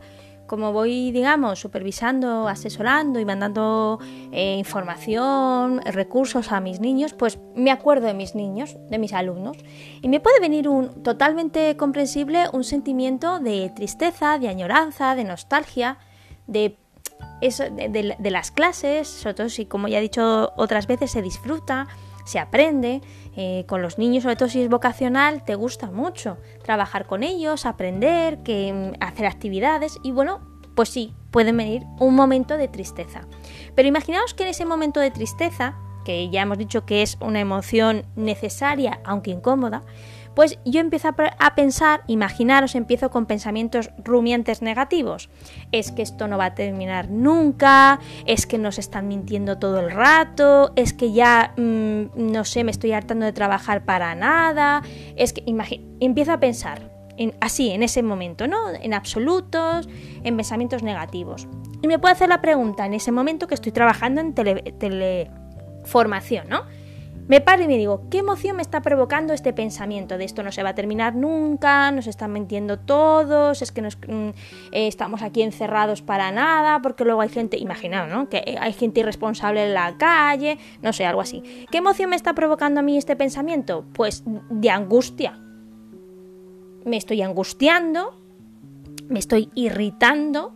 como 0.52 0.74
voy, 0.74 1.14
digamos, 1.14 1.60
supervisando, 1.60 2.50
asesorando 2.50 3.22
y 3.22 3.26
mandando 3.26 4.00
eh, 4.34 4.58
información, 4.58 5.80
recursos 5.86 6.52
a 6.52 6.60
mis 6.60 6.82
niños, 6.82 7.14
pues 7.14 7.40
me 7.56 7.72
acuerdo 7.72 8.08
de 8.08 8.14
mis 8.14 8.36
niños, 8.36 8.76
de 8.90 8.98
mis 8.98 9.14
alumnos. 9.14 9.56
Y 10.02 10.10
me 10.10 10.20
puede 10.20 10.42
venir 10.42 10.68
un 10.68 11.04
totalmente 11.04 11.78
comprensible 11.78 12.50
un 12.52 12.66
sentimiento 12.66 13.40
de 13.40 13.72
tristeza, 13.74 14.40
de 14.40 14.50
añoranza, 14.50 15.16
de 15.16 15.24
nostalgia, 15.24 16.00
de 16.48 16.76
eso, 17.40 17.64
de, 17.70 18.30
las 18.30 18.52
clases, 18.52 19.08
sobre 19.08 19.36
todo 19.36 19.48
si, 19.48 19.66
como 19.66 19.88
ya 19.88 20.00
he 20.00 20.02
dicho 20.02 20.52
otras 20.58 20.86
veces, 20.86 21.12
se 21.12 21.22
disfruta, 21.22 21.88
se 22.26 22.40
aprende. 22.40 23.02
Eh, 23.36 23.66
con 23.68 23.82
los 23.82 23.98
niños, 23.98 24.24
sobre 24.24 24.36
todo 24.36 24.50
si 24.50 24.62
es 24.62 24.70
vocacional, 24.70 25.44
te 25.46 25.56
gusta 25.56 25.90
mucho 25.90 26.38
trabajar 26.64 27.06
con 27.06 27.24
ellos, 27.24 27.66
aprender, 27.66 28.44
que, 28.44 28.74
mm, 28.74 29.04
hacer 29.04 29.26
actividades 29.26 29.98
y 30.04 30.12
bueno, 30.12 30.42
pues 30.76 30.90
sí, 30.90 31.14
puede 31.32 31.52
venir 31.52 31.84
un 32.00 32.16
momento 32.16 32.58
de 32.58 32.68
tristeza. 32.68 33.28
Pero 33.76 33.88
imaginaos 33.88 34.34
que 34.34 34.44
en 34.44 34.50
ese 34.50 34.66
momento 34.66 35.00
de 35.00 35.12
tristeza, 35.12 35.76
que 36.04 36.30
ya 36.30 36.42
hemos 36.42 36.58
dicho 36.58 36.86
que 36.86 37.02
es 37.02 37.18
una 37.22 37.40
emoción 37.40 38.06
necesaria, 38.16 39.00
aunque 39.06 39.32
incómoda, 39.32 39.84
pues 40.36 40.60
yo 40.66 40.80
empiezo 40.80 41.10
a 41.10 41.56
pensar, 41.56 42.02
imaginaros, 42.08 42.76
empiezo 42.76 43.10
con 43.10 43.26
pensamientos 43.26 43.92
rumiantes 43.98 44.62
negativos. 44.62 45.30
Es 45.72 45.92
que 45.92 46.02
esto 46.02 46.28
no 46.28 46.38
va 46.38 46.46
a 46.46 46.56
terminar 46.56 47.10
nunca, 47.10 48.00
es 48.26 48.46
que 48.46 48.58
nos 48.58 48.80
están 48.80 49.08
mintiendo 49.08 49.58
todo 49.58 49.80
el 49.80 49.92
rato, 49.92 50.72
es 50.76 50.94
que 50.94 51.12
ya, 51.12 51.54
mm, 51.58 52.12
no 52.16 52.46
sé, 52.46 52.64
me 52.64 52.72
estoy 52.72 52.94
hartando 52.94 53.26
de 53.26 53.34
trabajar 53.34 53.84
para 53.84 54.16
nada, 54.16 54.82
es 55.16 55.34
que, 55.34 55.44
empiezo 56.00 56.32
a 56.32 56.40
pensar 56.40 56.90
así, 57.40 57.72
en 57.72 57.84
ese 57.84 58.02
momento, 58.02 58.48
¿no? 58.48 58.70
En 58.70 58.94
absolutos, 58.94 59.88
en 60.24 60.36
pensamientos 60.36 60.82
negativos. 60.82 61.48
Y 61.82 61.88
me 61.88 62.00
puedo 62.00 62.14
hacer 62.14 62.30
la 62.30 62.42
pregunta 62.42 62.86
en 62.86 62.94
ese 62.94 63.12
momento 63.12 63.48
que 63.48 63.56
estoy 63.56 63.72
trabajando 63.72 64.22
en 64.22 64.34
teleformación, 64.34 66.50
¿no? 66.50 66.64
Me 67.32 67.40
paro 67.40 67.64
y 67.64 67.68
me 67.68 67.78
digo, 67.78 68.10
¿qué 68.10 68.18
emoción 68.18 68.58
me 68.58 68.62
está 68.62 68.82
provocando 68.82 69.32
este 69.32 69.54
pensamiento 69.54 70.18
de 70.18 70.26
esto 70.26 70.44
no 70.44 70.52
se 70.52 70.64
va 70.64 70.72
a 70.72 70.76
terminar 70.76 71.16
nunca, 71.16 71.90
nos 71.92 72.08
están 72.08 72.34
mintiendo 72.34 72.78
todos, 72.78 73.62
es 73.62 73.72
que 73.72 73.82
nos, 73.82 73.98
mm, 74.06 74.32
eh, 74.74 74.88
estamos 74.88 75.22
aquí 75.22 75.42
encerrados 75.42 76.02
para 76.02 76.34
nada, 76.34 76.82
porque 76.82 77.06
luego 77.06 77.22
hay 77.22 77.30
gente, 77.30 77.58
imaginaos, 77.58 78.10
¿no? 78.10 78.28
Que 78.28 78.58
hay 78.60 78.74
gente 78.74 79.00
irresponsable 79.00 79.66
en 79.66 79.74
la 79.74 79.98
calle, 79.98 80.58
no 80.82 80.92
sé, 80.92 81.06
algo 81.06 81.22
así. 81.22 81.42
¿Qué 81.72 81.78
emoción 81.78 82.10
me 82.10 82.18
está 82.18 82.34
provocando 82.34 82.82
a 82.82 82.84
mí 82.84 82.98
este 82.98 83.16
pensamiento? 83.16 83.86
Pues 83.94 84.26
de 84.26 84.70
angustia. 84.70 85.40
Me 86.84 86.98
estoy 86.98 87.22
angustiando, 87.22 88.14
me 89.08 89.20
estoy 89.20 89.50
irritando, 89.56 90.54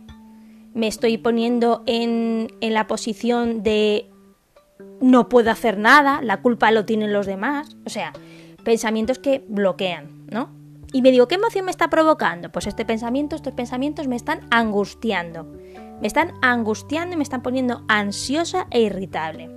me 0.74 0.88
estoy 0.88 1.16
poniendo 1.16 1.84
en, 1.86 2.48
en 2.60 2.74
la 2.74 2.86
posición 2.86 3.62
de 3.62 4.10
no 5.00 5.28
puedo 5.28 5.50
hacer 5.50 5.78
nada, 5.78 6.20
la 6.22 6.42
culpa 6.42 6.70
lo 6.70 6.84
tienen 6.84 7.12
los 7.12 7.26
demás, 7.26 7.76
o 7.84 7.90
sea, 7.90 8.12
pensamientos 8.64 9.18
que 9.18 9.44
bloquean, 9.48 10.26
¿no? 10.30 10.50
Y 10.92 11.02
me 11.02 11.10
digo, 11.10 11.28
¿qué 11.28 11.34
emoción 11.34 11.64
me 11.64 11.70
está 11.70 11.90
provocando? 11.90 12.50
Pues 12.50 12.66
este 12.66 12.84
pensamiento, 12.84 13.36
estos 13.36 13.52
pensamientos 13.52 14.08
me 14.08 14.16
están 14.16 14.40
angustiando. 14.50 15.44
Me 16.00 16.06
están 16.06 16.32
angustiando 16.42 17.14
y 17.14 17.16
me 17.16 17.22
están 17.22 17.42
poniendo 17.42 17.84
ansiosa 17.88 18.66
e 18.70 18.80
irritable. 18.80 19.50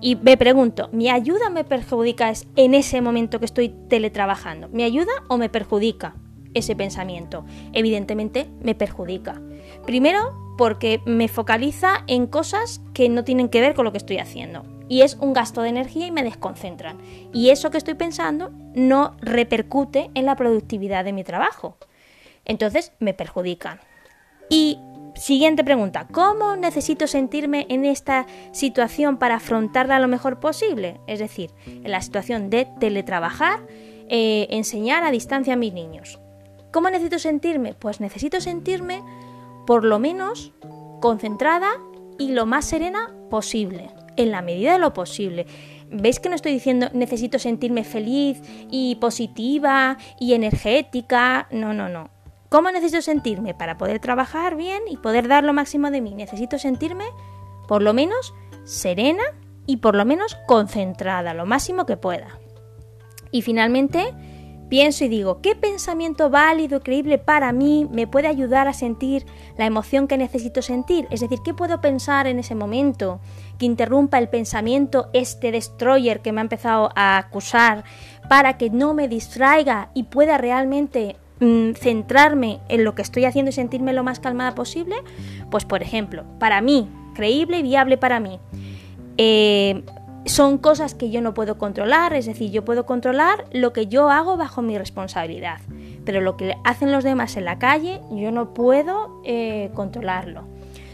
Y 0.00 0.16
me 0.16 0.36
pregunto, 0.36 0.88
¿me 0.92 1.10
ayuda 1.10 1.48
o 1.48 1.50
me 1.50 1.64
perjudica 1.64 2.32
en 2.56 2.74
ese 2.74 3.00
momento 3.00 3.38
que 3.38 3.44
estoy 3.44 3.68
teletrabajando? 3.88 4.68
¿Me 4.72 4.84
ayuda 4.84 5.12
o 5.28 5.36
me 5.36 5.50
perjudica 5.50 6.14
ese 6.54 6.74
pensamiento? 6.74 7.44
Evidentemente 7.72 8.48
me 8.62 8.74
perjudica. 8.74 9.40
Primero, 9.84 10.49
porque 10.60 11.00
me 11.06 11.28
focaliza 11.28 12.04
en 12.06 12.26
cosas 12.26 12.82
que 12.92 13.08
no 13.08 13.24
tienen 13.24 13.48
que 13.48 13.62
ver 13.62 13.72
con 13.72 13.86
lo 13.86 13.92
que 13.92 13.96
estoy 13.96 14.18
haciendo. 14.18 14.62
Y 14.90 15.00
es 15.00 15.16
un 15.18 15.32
gasto 15.32 15.62
de 15.62 15.70
energía 15.70 16.06
y 16.06 16.10
me 16.10 16.22
desconcentran. 16.22 16.98
Y 17.32 17.48
eso 17.48 17.70
que 17.70 17.78
estoy 17.78 17.94
pensando 17.94 18.50
no 18.74 19.16
repercute 19.22 20.10
en 20.12 20.26
la 20.26 20.36
productividad 20.36 21.02
de 21.02 21.14
mi 21.14 21.24
trabajo. 21.24 21.78
Entonces 22.44 22.92
me 22.98 23.14
perjudican. 23.14 23.80
Y 24.50 24.78
siguiente 25.14 25.64
pregunta, 25.64 26.06
¿cómo 26.12 26.56
necesito 26.56 27.06
sentirme 27.06 27.64
en 27.70 27.86
esta 27.86 28.26
situación 28.52 29.16
para 29.16 29.36
afrontarla 29.36 29.98
lo 29.98 30.08
mejor 30.08 30.40
posible? 30.40 31.00
Es 31.06 31.20
decir, 31.20 31.52
en 31.66 31.90
la 31.90 32.02
situación 32.02 32.50
de 32.50 32.68
teletrabajar, 32.78 33.60
eh, 34.10 34.46
enseñar 34.50 35.04
a 35.04 35.10
distancia 35.10 35.54
a 35.54 35.56
mis 35.56 35.72
niños. 35.72 36.20
¿Cómo 36.70 36.90
necesito 36.90 37.18
sentirme? 37.18 37.72
Pues 37.72 37.98
necesito 38.00 38.42
sentirme 38.42 39.02
por 39.70 39.84
lo 39.84 40.00
menos 40.00 40.50
concentrada 41.00 41.70
y 42.18 42.32
lo 42.32 42.44
más 42.44 42.64
serena 42.64 43.14
posible, 43.30 43.92
en 44.16 44.32
la 44.32 44.42
medida 44.42 44.72
de 44.72 44.80
lo 44.80 44.92
posible. 44.92 45.46
¿Veis 45.92 46.18
que 46.18 46.28
no 46.28 46.34
estoy 46.34 46.50
diciendo 46.50 46.88
necesito 46.92 47.38
sentirme 47.38 47.84
feliz 47.84 48.42
y 48.68 48.96
positiva 48.96 49.96
y 50.18 50.34
energética? 50.34 51.46
No, 51.52 51.72
no, 51.72 51.88
no. 51.88 52.10
¿Cómo 52.48 52.72
necesito 52.72 53.00
sentirme 53.00 53.54
para 53.54 53.78
poder 53.78 54.00
trabajar 54.00 54.56
bien 54.56 54.82
y 54.90 54.96
poder 54.96 55.28
dar 55.28 55.44
lo 55.44 55.52
máximo 55.52 55.92
de 55.92 56.00
mí? 56.00 56.16
Necesito 56.16 56.58
sentirme 56.58 57.04
por 57.68 57.80
lo 57.80 57.94
menos 57.94 58.34
serena 58.64 59.22
y 59.66 59.76
por 59.76 59.94
lo 59.94 60.04
menos 60.04 60.36
concentrada, 60.48 61.32
lo 61.32 61.46
máximo 61.46 61.86
que 61.86 61.96
pueda. 61.96 62.40
Y 63.30 63.42
finalmente, 63.42 64.12
Pienso 64.70 65.04
y 65.04 65.08
digo, 65.08 65.40
¿qué 65.42 65.56
pensamiento 65.56 66.30
válido 66.30 66.78
creíble 66.78 67.18
para 67.18 67.50
mí 67.50 67.88
me 67.90 68.06
puede 68.06 68.28
ayudar 68.28 68.68
a 68.68 68.72
sentir 68.72 69.26
la 69.58 69.66
emoción 69.66 70.06
que 70.06 70.16
necesito 70.16 70.62
sentir? 70.62 71.08
Es 71.10 71.18
decir, 71.18 71.40
¿qué 71.44 71.52
puedo 71.52 71.80
pensar 71.80 72.28
en 72.28 72.38
ese 72.38 72.54
momento 72.54 73.20
que 73.58 73.66
interrumpa 73.66 74.18
el 74.18 74.28
pensamiento, 74.28 75.10
este 75.12 75.50
destroyer 75.50 76.20
que 76.20 76.30
me 76.30 76.40
ha 76.40 76.42
empezado 76.42 76.90
a 76.94 77.18
acusar, 77.18 77.82
para 78.28 78.58
que 78.58 78.70
no 78.70 78.94
me 78.94 79.08
distraiga 79.08 79.90
y 79.92 80.04
pueda 80.04 80.38
realmente 80.38 81.16
mm, 81.40 81.72
centrarme 81.72 82.60
en 82.68 82.84
lo 82.84 82.94
que 82.94 83.02
estoy 83.02 83.24
haciendo 83.24 83.48
y 83.48 83.52
sentirme 83.52 83.92
lo 83.92 84.04
más 84.04 84.20
calmada 84.20 84.54
posible? 84.54 84.94
Pues 85.50 85.64
por 85.64 85.82
ejemplo, 85.82 86.24
para 86.38 86.60
mí, 86.60 86.88
creíble 87.16 87.58
y 87.58 87.62
viable 87.62 87.98
para 87.98 88.20
mí. 88.20 88.38
Eh, 89.18 89.82
son 90.26 90.58
cosas 90.58 90.94
que 90.94 91.10
yo 91.10 91.20
no 91.20 91.34
puedo 91.34 91.58
controlar, 91.58 92.14
es 92.14 92.26
decir, 92.26 92.50
yo 92.50 92.64
puedo 92.64 92.86
controlar 92.86 93.46
lo 93.52 93.72
que 93.72 93.86
yo 93.86 94.10
hago 94.10 94.36
bajo 94.36 94.62
mi 94.62 94.76
responsabilidad, 94.76 95.58
pero 96.04 96.20
lo 96.20 96.36
que 96.36 96.56
hacen 96.64 96.92
los 96.92 97.04
demás 97.04 97.36
en 97.36 97.44
la 97.44 97.58
calle 97.58 98.00
yo 98.10 98.30
no 98.30 98.52
puedo 98.54 99.20
eh, 99.24 99.70
controlarlo. 99.74 100.46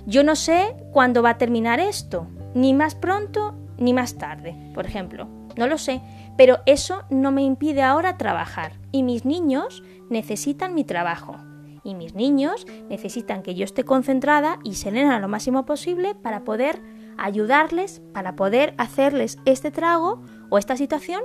Yo 0.07 0.23
no 0.23 0.37
sé 0.37 0.77
cuándo 0.93 1.23
va 1.23 1.31
a 1.31 1.39
terminar 1.39 1.81
esto, 1.81 2.29
ni 2.55 2.73
más 2.73 2.95
pronto 2.95 3.55
ni 3.79 3.93
más 3.93 4.17
tarde, 4.17 4.55
por 4.75 4.87
ejemplo, 4.87 5.29
no 5.57 5.67
lo 5.67 5.79
sé, 5.79 6.01
pero 6.37 6.59
eso 6.67 7.03
no 7.11 7.33
me 7.33 7.43
impide 7.43 7.83
ahora 7.83 8.19
trabajar 8.19 8.73
y 8.93 9.03
mis 9.03 9.25
niños 9.25 9.83
necesitan 10.11 10.75
mi 10.75 10.85
trabajo. 10.85 11.37
Y 11.83 11.95
mis 11.95 12.17
niños 12.17 12.67
necesitan 12.89 13.45
que 13.45 13.55
yo 13.55 13.65
esté 13.65 13.85
concentrada 13.85 14.59
y 14.65 14.75
serena 14.75 15.21
lo 15.21 15.29
máximo 15.29 15.65
posible 15.67 16.17
para 16.17 16.43
poder 16.43 16.83
ayudarles 17.19 18.03
para 18.13 18.37
poder 18.37 18.75
hacerles 18.79 19.39
este 19.45 19.71
trago 19.71 20.23
o 20.51 20.59
esta 20.59 20.77
situación 20.77 21.23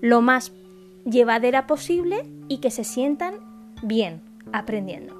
lo 0.00 0.20
más 0.20 0.52
llevadera 1.04 1.66
posible 1.66 2.26
y 2.48 2.58
que 2.58 2.70
se 2.70 2.84
sientan 2.84 3.34
bien 3.82 4.22
aprendiendo. 4.52 5.16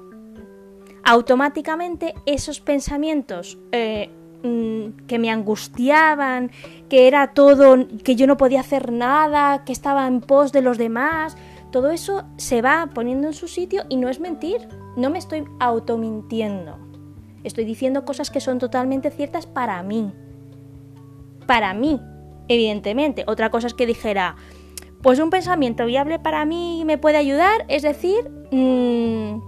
Automáticamente 1.03 2.13
esos 2.25 2.59
pensamientos 2.59 3.57
eh, 3.71 4.09
mm, 4.43 5.05
que 5.07 5.19
me 5.19 5.31
angustiaban, 5.31 6.51
que 6.87 7.07
era 7.07 7.33
todo, 7.33 7.87
que 8.03 8.15
yo 8.15 8.27
no 8.27 8.37
podía 8.37 8.59
hacer 8.59 8.91
nada, 8.91 9.63
que 9.65 9.71
estaba 9.71 10.07
en 10.07 10.21
pos 10.21 10.51
de 10.51 10.61
los 10.61 10.77
demás, 10.77 11.35
todo 11.71 11.91
eso 11.91 12.23
se 12.37 12.61
va 12.61 12.89
poniendo 12.93 13.27
en 13.27 13.33
su 13.33 13.47
sitio 13.47 13.83
y 13.89 13.97
no 13.97 14.09
es 14.09 14.19
mentir, 14.19 14.67
no 14.95 15.09
me 15.09 15.19
estoy 15.19 15.45
automintiendo. 15.59 16.88
Estoy 17.43 17.65
diciendo 17.65 18.05
cosas 18.05 18.29
que 18.31 18.41
son 18.41 18.59
totalmente 18.59 19.11
ciertas 19.11 19.45
para 19.45 19.81
mí. 19.83 20.11
Para 21.45 21.73
mí, 21.73 21.99
evidentemente. 22.47 23.23
Otra 23.27 23.49
cosa 23.49 23.67
es 23.67 23.73
que 23.73 23.85
dijera, 23.85 24.35
pues 25.01 25.19
un 25.19 25.29
pensamiento 25.29 25.85
viable 25.85 26.19
para 26.19 26.45
mí 26.45 26.83
me 26.85 26.97
puede 26.97 27.17
ayudar, 27.17 27.65
es 27.69 27.83
decir, 27.83 28.29
mm, 28.51 29.41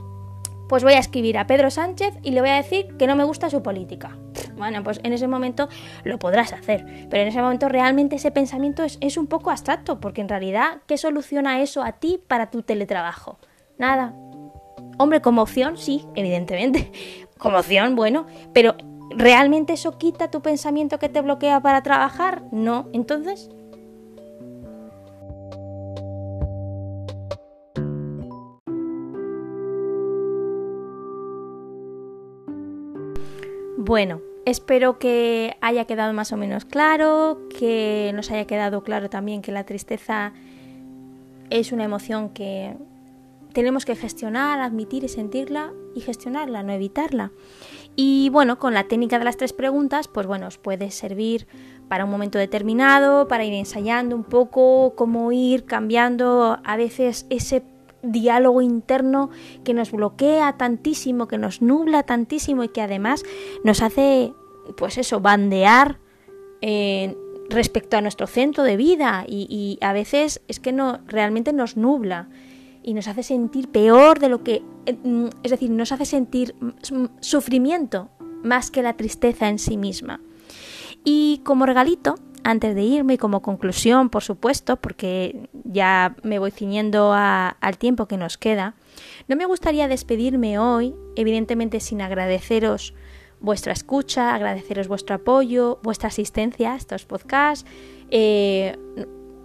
pues 0.70 0.84
voy 0.84 0.94
a 0.94 1.00
escribir 1.00 1.38
a 1.38 1.48
Pedro 1.48 1.70
Sánchez 1.70 2.14
y 2.24 2.32
le 2.32 2.40
voy 2.40 2.50
a 2.50 2.56
decir 2.56 2.96
que 2.98 3.06
no 3.06 3.18
me 3.18 3.26
gusta 3.26 3.50
su 3.50 3.62
política. 3.62 4.18
Bueno, 4.56 4.84
pues 4.84 5.02
en 5.04 5.12
ese 5.12 5.28
momento 5.28 5.68
lo 6.06 6.18
podrás 6.18 6.54
hacer, 6.54 6.86
pero 7.10 7.24
en 7.24 7.28
ese 7.28 7.42
momento 7.42 7.68
realmente 7.68 8.16
ese 8.16 8.32
pensamiento 8.32 8.84
es, 8.84 8.98
es 9.02 9.18
un 9.18 9.28
poco 9.28 9.52
abstracto, 9.52 10.00
porque 10.00 10.22
en 10.22 10.30
realidad, 10.30 10.82
¿qué 10.88 10.98
soluciona 10.98 11.62
eso 11.62 11.84
a 11.84 11.94
ti 11.94 12.22
para 12.26 12.50
tu 12.50 12.62
teletrabajo? 12.62 13.38
Nada. 13.78 14.14
Hombre, 14.98 15.20
como 15.20 15.42
opción, 15.42 15.78
sí, 15.78 16.06
evidentemente, 16.16 16.92
como 17.42 17.58
opción, 17.58 17.96
bueno, 17.96 18.28
pero 18.54 18.76
¿realmente 19.10 19.74
eso 19.74 19.98
quita 19.98 20.30
tu 20.30 20.42
pensamiento 20.42 21.00
que 21.00 21.10
te 21.10 21.22
bloquea 21.22 21.60
para 21.60 21.82
trabajar? 21.82 22.44
No, 22.52 22.88
entonces... 22.94 23.50
Bueno, 33.76 34.22
espero 34.46 35.00
que 35.00 35.58
haya 35.62 35.86
quedado 35.86 36.14
más 36.14 36.32
o 36.32 36.38
menos 36.38 36.66
claro, 36.66 37.40
que 37.58 38.12
nos 38.14 38.30
haya 38.30 38.46
quedado 38.46 38.84
claro 38.84 39.10
también 39.10 39.42
que 39.42 39.52
la 39.52 39.66
tristeza 39.66 40.34
es 41.50 41.72
una 41.72 41.86
emoción 41.86 42.30
que 42.30 42.78
tenemos 43.52 43.84
que 43.84 43.96
gestionar, 43.96 44.60
admitir 44.60 45.04
y 45.04 45.10
sentirla 45.10 45.74
y 45.96 46.02
gestionarla, 46.02 46.64
no 46.64 46.74
evitarla. 46.74 47.32
Y 47.96 48.30
bueno, 48.30 48.58
con 48.58 48.74
la 48.74 48.86
técnica 48.86 49.20
de 49.20 49.26
las 49.26 49.38
tres 49.38 49.54
preguntas, 49.54 50.08
pues 50.08 50.26
bueno, 50.26 50.48
os 50.48 50.58
puede 50.58 50.92
servir 50.92 51.48
para 51.90 52.06
un 52.06 52.12
momento 52.12 52.40
determinado, 52.40 53.28
para 53.28 53.44
ir 53.44 53.54
ensayando 53.54 54.16
un 54.16 54.24
poco, 54.24 54.94
cómo 54.96 55.32
ir 55.32 55.66
cambiando 55.66 56.60
a 56.64 56.78
veces 56.78 57.26
ese 57.30 57.64
diálogo 58.02 58.62
interno 58.62 59.30
que 59.64 59.74
nos 59.74 59.92
bloquea 59.92 60.54
tantísimo, 60.58 61.28
que 61.28 61.38
nos 61.38 61.62
nubla 61.62 62.04
tantísimo 62.04 62.64
y 62.64 62.70
que 62.70 62.82
además 62.82 63.24
nos 63.64 63.82
hace, 63.82 64.34
pues 64.78 64.98
eso, 64.98 65.20
bandear 65.20 66.00
eh, 66.62 67.18
respecto 67.50 67.98
a 67.98 68.02
nuestro 68.02 68.28
centro 68.28 68.64
de 68.64 68.78
vida 68.78 69.26
y, 69.28 69.48
y, 69.50 69.84
a 69.86 69.94
veces 69.94 70.42
es 70.48 70.60
que 70.60 70.72
no 70.72 71.02
realmente 71.08 71.52
nos 71.54 71.76
nubla 71.76 72.30
y 72.84 72.94
nos 72.94 73.08
hace 73.08 73.24
sentir 73.24 73.70
peor 73.70 74.20
de 74.20 74.30
lo 74.30 74.44
que, 74.44 74.64
eh, 74.86 74.98
mm, 75.04 75.28
es 75.44 75.52
decir, 75.52 75.70
nos 75.70 75.92
hace 75.92 76.06
sentir 76.06 76.56
sufrimiento 77.20 78.10
más 78.44 78.72
que 78.72 78.82
la 78.82 78.94
tristeza 78.94 79.50
en 79.50 79.60
sí 79.60 79.78
misma. 79.78 80.20
Y 81.04 81.42
como 81.44 81.66
regalito, 81.66 82.16
antes 82.44 82.76
de 82.76 82.84
irme 82.84 83.16
y 83.16 83.18
como 83.18 83.42
conclusión, 83.42 84.10
por 84.10 84.24
supuesto, 84.24 84.78
porque 84.78 85.50
ya 85.64 86.16
me 86.24 86.40
voy 86.40 86.52
ciñendo 86.52 87.14
al 87.14 87.78
tiempo 87.78 88.08
que 88.08 88.18
nos 88.18 88.38
queda, 88.38 88.76
no 89.28 89.36
me 89.36 89.46
gustaría 89.46 89.88
despedirme 89.88 90.58
hoy, 90.58 90.96
evidentemente 91.16 91.80
sin 91.80 92.02
agradeceros 92.02 92.94
vuestra 93.40 93.74
escucha, 93.74 94.36
agradeceros 94.36 94.88
vuestro 94.88 95.16
apoyo, 95.16 95.80
vuestra 95.84 96.10
asistencia 96.10 96.74
a 96.74 96.76
estos 96.76 97.06
podcasts, 97.06 97.70
eh, 98.12 98.78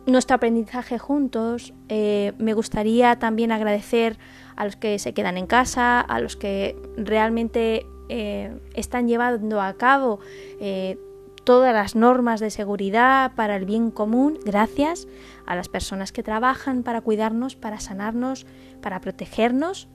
nuestro 0.06 0.36
aprendizaje 0.36 0.98
juntos. 0.98 1.74
Eh, 1.88 2.32
me 2.38 2.54
gustaría 2.54 3.18
también 3.18 3.52
agradecer 3.52 4.18
a 4.56 4.64
los 4.64 4.76
que 4.76 4.98
se 4.98 5.12
quedan 5.12 5.36
en 5.36 5.46
casa, 5.46 6.00
a 6.00 6.20
los 6.20 6.36
que 6.36 6.76
realmente 6.96 7.86
eh, 8.08 8.58
están 8.74 9.08
llevando 9.08 9.60
a 9.60 9.74
cabo 9.74 10.20
eh, 10.60 10.98
todas 11.44 11.74
las 11.74 11.94
normas 11.94 12.40
de 12.40 12.50
seguridad 12.50 13.32
para 13.34 13.56
el 13.56 13.64
bien 13.64 13.90
común. 13.90 14.38
Gracias 14.44 15.06
a 15.44 15.54
las 15.54 15.68
personas 15.68 16.12
que 16.12 16.22
trabajan 16.22 16.82
para 16.82 17.00
cuidarnos, 17.00 17.56
para 17.56 17.80
sanarnos, 17.80 18.46
para 18.80 19.00
protegernos 19.00 19.88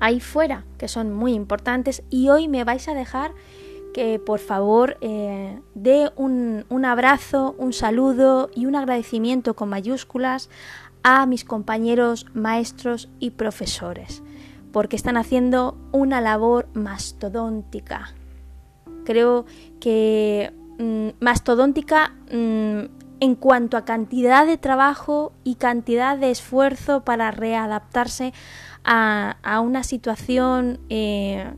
ahí 0.00 0.20
fuera, 0.20 0.64
que 0.78 0.88
son 0.88 1.12
muy 1.12 1.32
importantes. 1.32 2.02
Y 2.10 2.28
hoy 2.28 2.48
me 2.48 2.64
vais 2.64 2.88
a 2.88 2.94
dejar 2.94 3.32
que 3.92 4.18
por 4.18 4.40
favor 4.40 4.96
eh, 5.00 5.60
dé 5.74 6.10
un, 6.16 6.64
un 6.68 6.84
abrazo, 6.84 7.54
un 7.58 7.72
saludo 7.72 8.50
y 8.54 8.66
un 8.66 8.76
agradecimiento 8.76 9.54
con 9.54 9.68
mayúsculas 9.68 10.48
a 11.02 11.26
mis 11.26 11.44
compañeros 11.44 12.26
maestros 12.34 13.08
y 13.18 13.30
profesores, 13.30 14.22
porque 14.72 14.96
están 14.96 15.16
haciendo 15.16 15.76
una 15.92 16.20
labor 16.20 16.68
mastodóntica. 16.74 18.14
Creo 19.04 19.44
que 19.80 20.52
mm, 20.78 21.08
mastodóntica 21.20 22.14
mm, 22.32 23.02
en 23.20 23.34
cuanto 23.36 23.76
a 23.76 23.84
cantidad 23.84 24.46
de 24.46 24.58
trabajo 24.58 25.32
y 25.44 25.56
cantidad 25.56 26.16
de 26.18 26.30
esfuerzo 26.30 27.04
para 27.04 27.30
readaptarse 27.30 28.32
a, 28.84 29.36
a 29.42 29.60
una 29.60 29.84
situación 29.84 30.80
eh, 30.88 31.52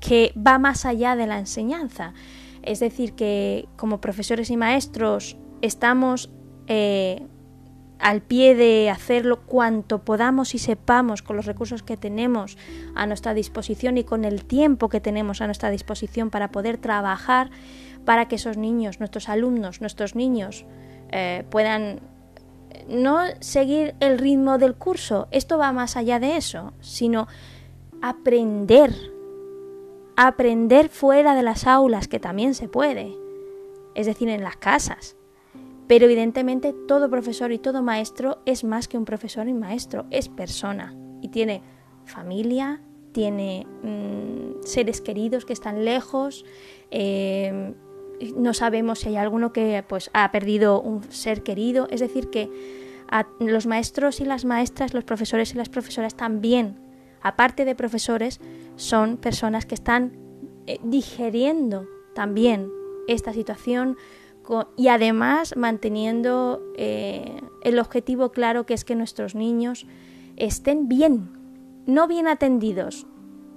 que 0.00 0.32
va 0.36 0.58
más 0.58 0.84
allá 0.84 1.16
de 1.16 1.26
la 1.26 1.38
enseñanza. 1.38 2.14
Es 2.62 2.80
decir, 2.80 3.14
que 3.14 3.68
como 3.76 4.00
profesores 4.00 4.50
y 4.50 4.56
maestros 4.56 5.36
estamos 5.62 6.30
eh, 6.66 7.26
al 7.98 8.22
pie 8.22 8.54
de 8.54 8.90
hacerlo 8.90 9.40
cuanto 9.40 10.04
podamos 10.04 10.54
y 10.54 10.58
sepamos 10.58 11.22
con 11.22 11.36
los 11.36 11.46
recursos 11.46 11.82
que 11.82 11.96
tenemos 11.96 12.56
a 12.94 13.06
nuestra 13.06 13.34
disposición 13.34 13.98
y 13.98 14.04
con 14.04 14.24
el 14.24 14.44
tiempo 14.44 14.88
que 14.88 15.00
tenemos 15.00 15.40
a 15.40 15.46
nuestra 15.46 15.70
disposición 15.70 16.30
para 16.30 16.50
poder 16.50 16.78
trabajar 16.78 17.50
para 18.04 18.28
que 18.28 18.36
esos 18.36 18.56
niños, 18.56 19.00
nuestros 19.00 19.28
alumnos, 19.28 19.80
nuestros 19.80 20.14
niños 20.14 20.64
eh, 21.10 21.44
puedan 21.50 22.00
no 22.88 23.20
seguir 23.40 23.94
el 24.00 24.18
ritmo 24.18 24.58
del 24.58 24.74
curso, 24.74 25.28
esto 25.30 25.58
va 25.58 25.72
más 25.72 25.96
allá 25.96 26.20
de 26.20 26.36
eso, 26.36 26.72
sino 26.80 27.26
aprender 28.00 28.94
aprender 30.20 30.88
fuera 30.88 31.36
de 31.36 31.44
las 31.44 31.68
aulas, 31.68 32.08
que 32.08 32.18
también 32.18 32.54
se 32.54 32.68
puede, 32.68 33.16
es 33.94 34.06
decir, 34.06 34.28
en 34.28 34.42
las 34.42 34.56
casas. 34.56 35.16
Pero 35.86 36.06
evidentemente 36.06 36.74
todo 36.88 37.08
profesor 37.08 37.52
y 37.52 37.58
todo 37.58 37.84
maestro 37.84 38.42
es 38.44 38.64
más 38.64 38.88
que 38.88 38.98
un 38.98 39.04
profesor 39.04 39.46
y 39.48 39.54
maestro, 39.54 40.06
es 40.10 40.28
persona 40.28 40.96
y 41.22 41.28
tiene 41.28 41.62
familia, 42.04 42.82
tiene 43.12 43.64
mm, 43.84 44.64
seres 44.64 45.00
queridos 45.00 45.44
que 45.44 45.52
están 45.52 45.84
lejos, 45.84 46.44
eh, 46.90 47.74
no 48.36 48.54
sabemos 48.54 48.98
si 48.98 49.10
hay 49.10 49.16
alguno 49.16 49.52
que 49.52 49.84
pues, 49.86 50.10
ha 50.14 50.32
perdido 50.32 50.80
un 50.80 51.04
ser 51.12 51.44
querido, 51.44 51.86
es 51.90 52.00
decir, 52.00 52.28
que 52.28 52.50
los 53.38 53.68
maestros 53.68 54.20
y 54.20 54.24
las 54.24 54.44
maestras, 54.44 54.94
los 54.94 55.04
profesores 55.04 55.54
y 55.54 55.56
las 55.56 55.68
profesoras 55.68 56.16
también 56.16 56.87
aparte 57.28 57.64
de 57.64 57.74
profesores, 57.74 58.40
son 58.76 59.16
personas 59.16 59.66
que 59.66 59.74
están 59.74 60.12
eh, 60.66 60.80
digeriendo 60.82 61.86
también 62.14 62.70
esta 63.06 63.32
situación 63.32 63.96
y 64.76 64.88
además 64.88 65.56
manteniendo 65.56 66.62
eh, 66.76 67.40
el 67.62 67.78
objetivo 67.78 68.32
claro 68.32 68.64
que 68.64 68.72
es 68.72 68.84
que 68.84 68.94
nuestros 68.94 69.34
niños 69.34 69.86
estén 70.36 70.88
bien, 70.88 71.28
no 71.86 72.08
bien 72.08 72.26
atendidos, 72.26 73.06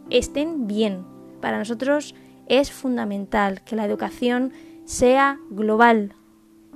estén 0.10 0.68
bien. 0.68 1.06
Para 1.40 1.58
nosotros 1.58 2.14
es 2.48 2.72
fundamental 2.72 3.64
que 3.64 3.78
la 3.78 3.86
educación 3.86 4.52
sea 4.84 5.40
global 5.50 6.16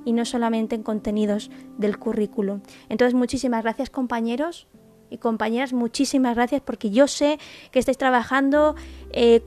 y 0.05 0.13
no 0.13 0.23
solamente 0.23 0.75
en 0.75 0.83
contenidos 0.83 1.51
del 1.77 1.97
currículum. 1.97 2.61
Entonces, 2.87 3.15
muchísimas 3.15 3.63
gracias 3.63 3.89
compañeros 3.89 4.67
y 5.09 5.17
compañeras, 5.17 5.73
muchísimas 5.73 6.35
gracias 6.35 6.61
porque 6.61 6.89
yo 6.89 7.07
sé 7.07 7.39
que 7.71 7.79
estáis 7.79 7.97
trabajando 7.97 8.75
eh, 9.11 9.41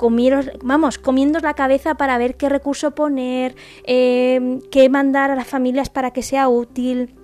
vamos, 0.62 0.98
comiendo 0.98 1.40
la 1.40 1.54
cabeza 1.54 1.94
para 1.96 2.16
ver 2.18 2.36
qué 2.36 2.48
recurso 2.48 2.94
poner, 2.94 3.54
eh, 3.84 4.60
qué 4.70 4.88
mandar 4.88 5.30
a 5.30 5.36
las 5.36 5.46
familias 5.46 5.90
para 5.90 6.12
que 6.12 6.22
sea 6.22 6.48
útil 6.48 7.14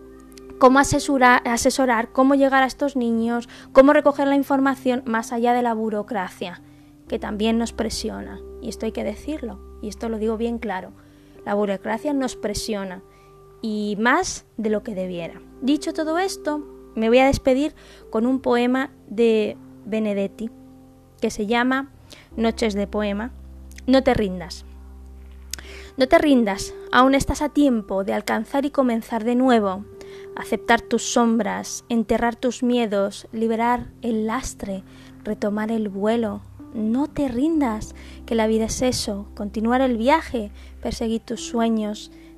cómo 0.59 0.79
asesorar, 0.79 2.13
cómo 2.13 2.35
llegar 2.35 2.63
a 2.63 2.67
estos 2.67 2.97
niños, 2.97 3.49
cómo 3.73 3.93
recoger 3.93 4.27
la 4.29 4.37
información 4.37 5.03
más 5.05 5.33
allá 5.33 5.53
de 5.53 5.63
la 5.63 5.75
burocracia, 5.75 6.63
que 7.09 7.19
también 7.19 7.59
nos 7.59 7.73
presiona. 7.73 8.41
Y 8.63 8.69
esto 8.69 8.87
hay 8.87 8.93
que 8.93 9.05
decirlo, 9.05 9.61
y 9.83 9.89
esto 9.89 10.09
lo 10.09 10.19
digo 10.19 10.37
bien 10.37 10.59
claro. 10.59 10.93
La 11.45 11.55
burocracia 11.55 12.15
nos 12.15 12.37
presiona, 12.37 13.03
y 13.61 13.97
más 13.99 14.47
de 14.57 14.71
lo 14.71 14.83
que 14.83 14.95
debiera. 14.95 15.41
Dicho 15.61 15.93
todo 15.93 16.19
esto, 16.19 16.74
me 16.95 17.09
voy 17.09 17.19
a 17.19 17.27
despedir 17.27 17.75
con 18.11 18.27
un 18.27 18.41
poema 18.41 18.91
de 19.09 19.57
Benedetti 19.85 20.51
que 21.21 21.31
se 21.31 21.47
llama 21.47 21.91
Noches 22.37 22.75
de 22.75 22.87
Poema. 22.87 23.33
No 23.87 24.03
te 24.03 24.15
rindas. 24.15 24.65
No 25.97 26.09
te 26.09 26.19
rindas, 26.19 26.75
aún 26.91 27.15
estás 27.15 27.41
a 27.41 27.49
tiempo 27.49 28.03
de 28.03 28.15
alcanzar 28.15 28.65
y 28.65 28.71
comenzar 28.71 29.23
de 29.23 29.37
nuevo, 29.37 29.85
aceptar 30.37 30.81
tus 30.81 31.05
sombras, 31.05 31.85
enterrar 31.89 32.35
tus 32.35 32.65
miedos, 32.65 33.29
liberar 33.33 33.87
el 34.03 34.27
lastre, 34.27 34.83
retomar 35.23 35.71
el 35.71 35.89
vuelo. 35.89 36.43
No 36.75 37.07
te 37.07 37.29
rindas, 37.29 37.95
que 38.27 38.35
la 38.35 38.49
vida 38.49 38.65
es 38.65 38.83
eso, 38.83 39.29
continuar 39.37 39.81
el 39.81 39.97
viaje, 39.97 40.51
perseguir 40.83 41.21
tus 41.21 41.47
sueños, 41.47 42.11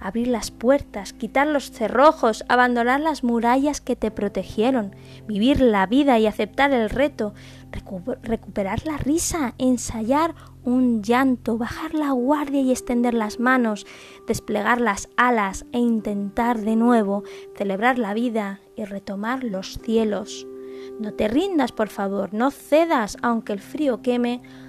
Abrir 0.00 0.28
las 0.28 0.50
puertas, 0.50 1.12
quitar 1.12 1.46
los 1.46 1.70
cerrojos, 1.70 2.44
abandonar 2.48 3.00
las 3.00 3.24
murallas 3.24 3.80
que 3.80 3.96
te 3.96 4.10
protegieron, 4.10 4.94
vivir 5.26 5.60
la 5.60 5.86
vida 5.86 6.18
y 6.18 6.26
aceptar 6.26 6.72
el 6.72 6.88
reto, 6.88 7.34
recuperar 8.22 8.86
la 8.86 8.96
risa, 8.96 9.54
ensayar 9.58 10.34
un 10.62 11.02
llanto, 11.02 11.58
bajar 11.58 11.94
la 11.94 12.12
guardia 12.12 12.60
y 12.60 12.70
extender 12.70 13.14
las 13.14 13.40
manos, 13.40 13.86
desplegar 14.26 14.80
las 14.80 15.08
alas 15.16 15.64
e 15.72 15.78
intentar 15.78 16.60
de 16.60 16.76
nuevo 16.76 17.24
celebrar 17.56 17.98
la 17.98 18.14
vida 18.14 18.60
y 18.76 18.84
retomar 18.84 19.44
los 19.44 19.78
cielos. 19.78 20.46
No 21.00 21.12
te 21.12 21.28
rindas, 21.28 21.72
por 21.72 21.88
favor, 21.88 22.32
no 22.32 22.50
cedas, 22.50 23.16
aunque 23.22 23.52
el 23.52 23.60
frío 23.60 24.02
queme, 24.02 24.42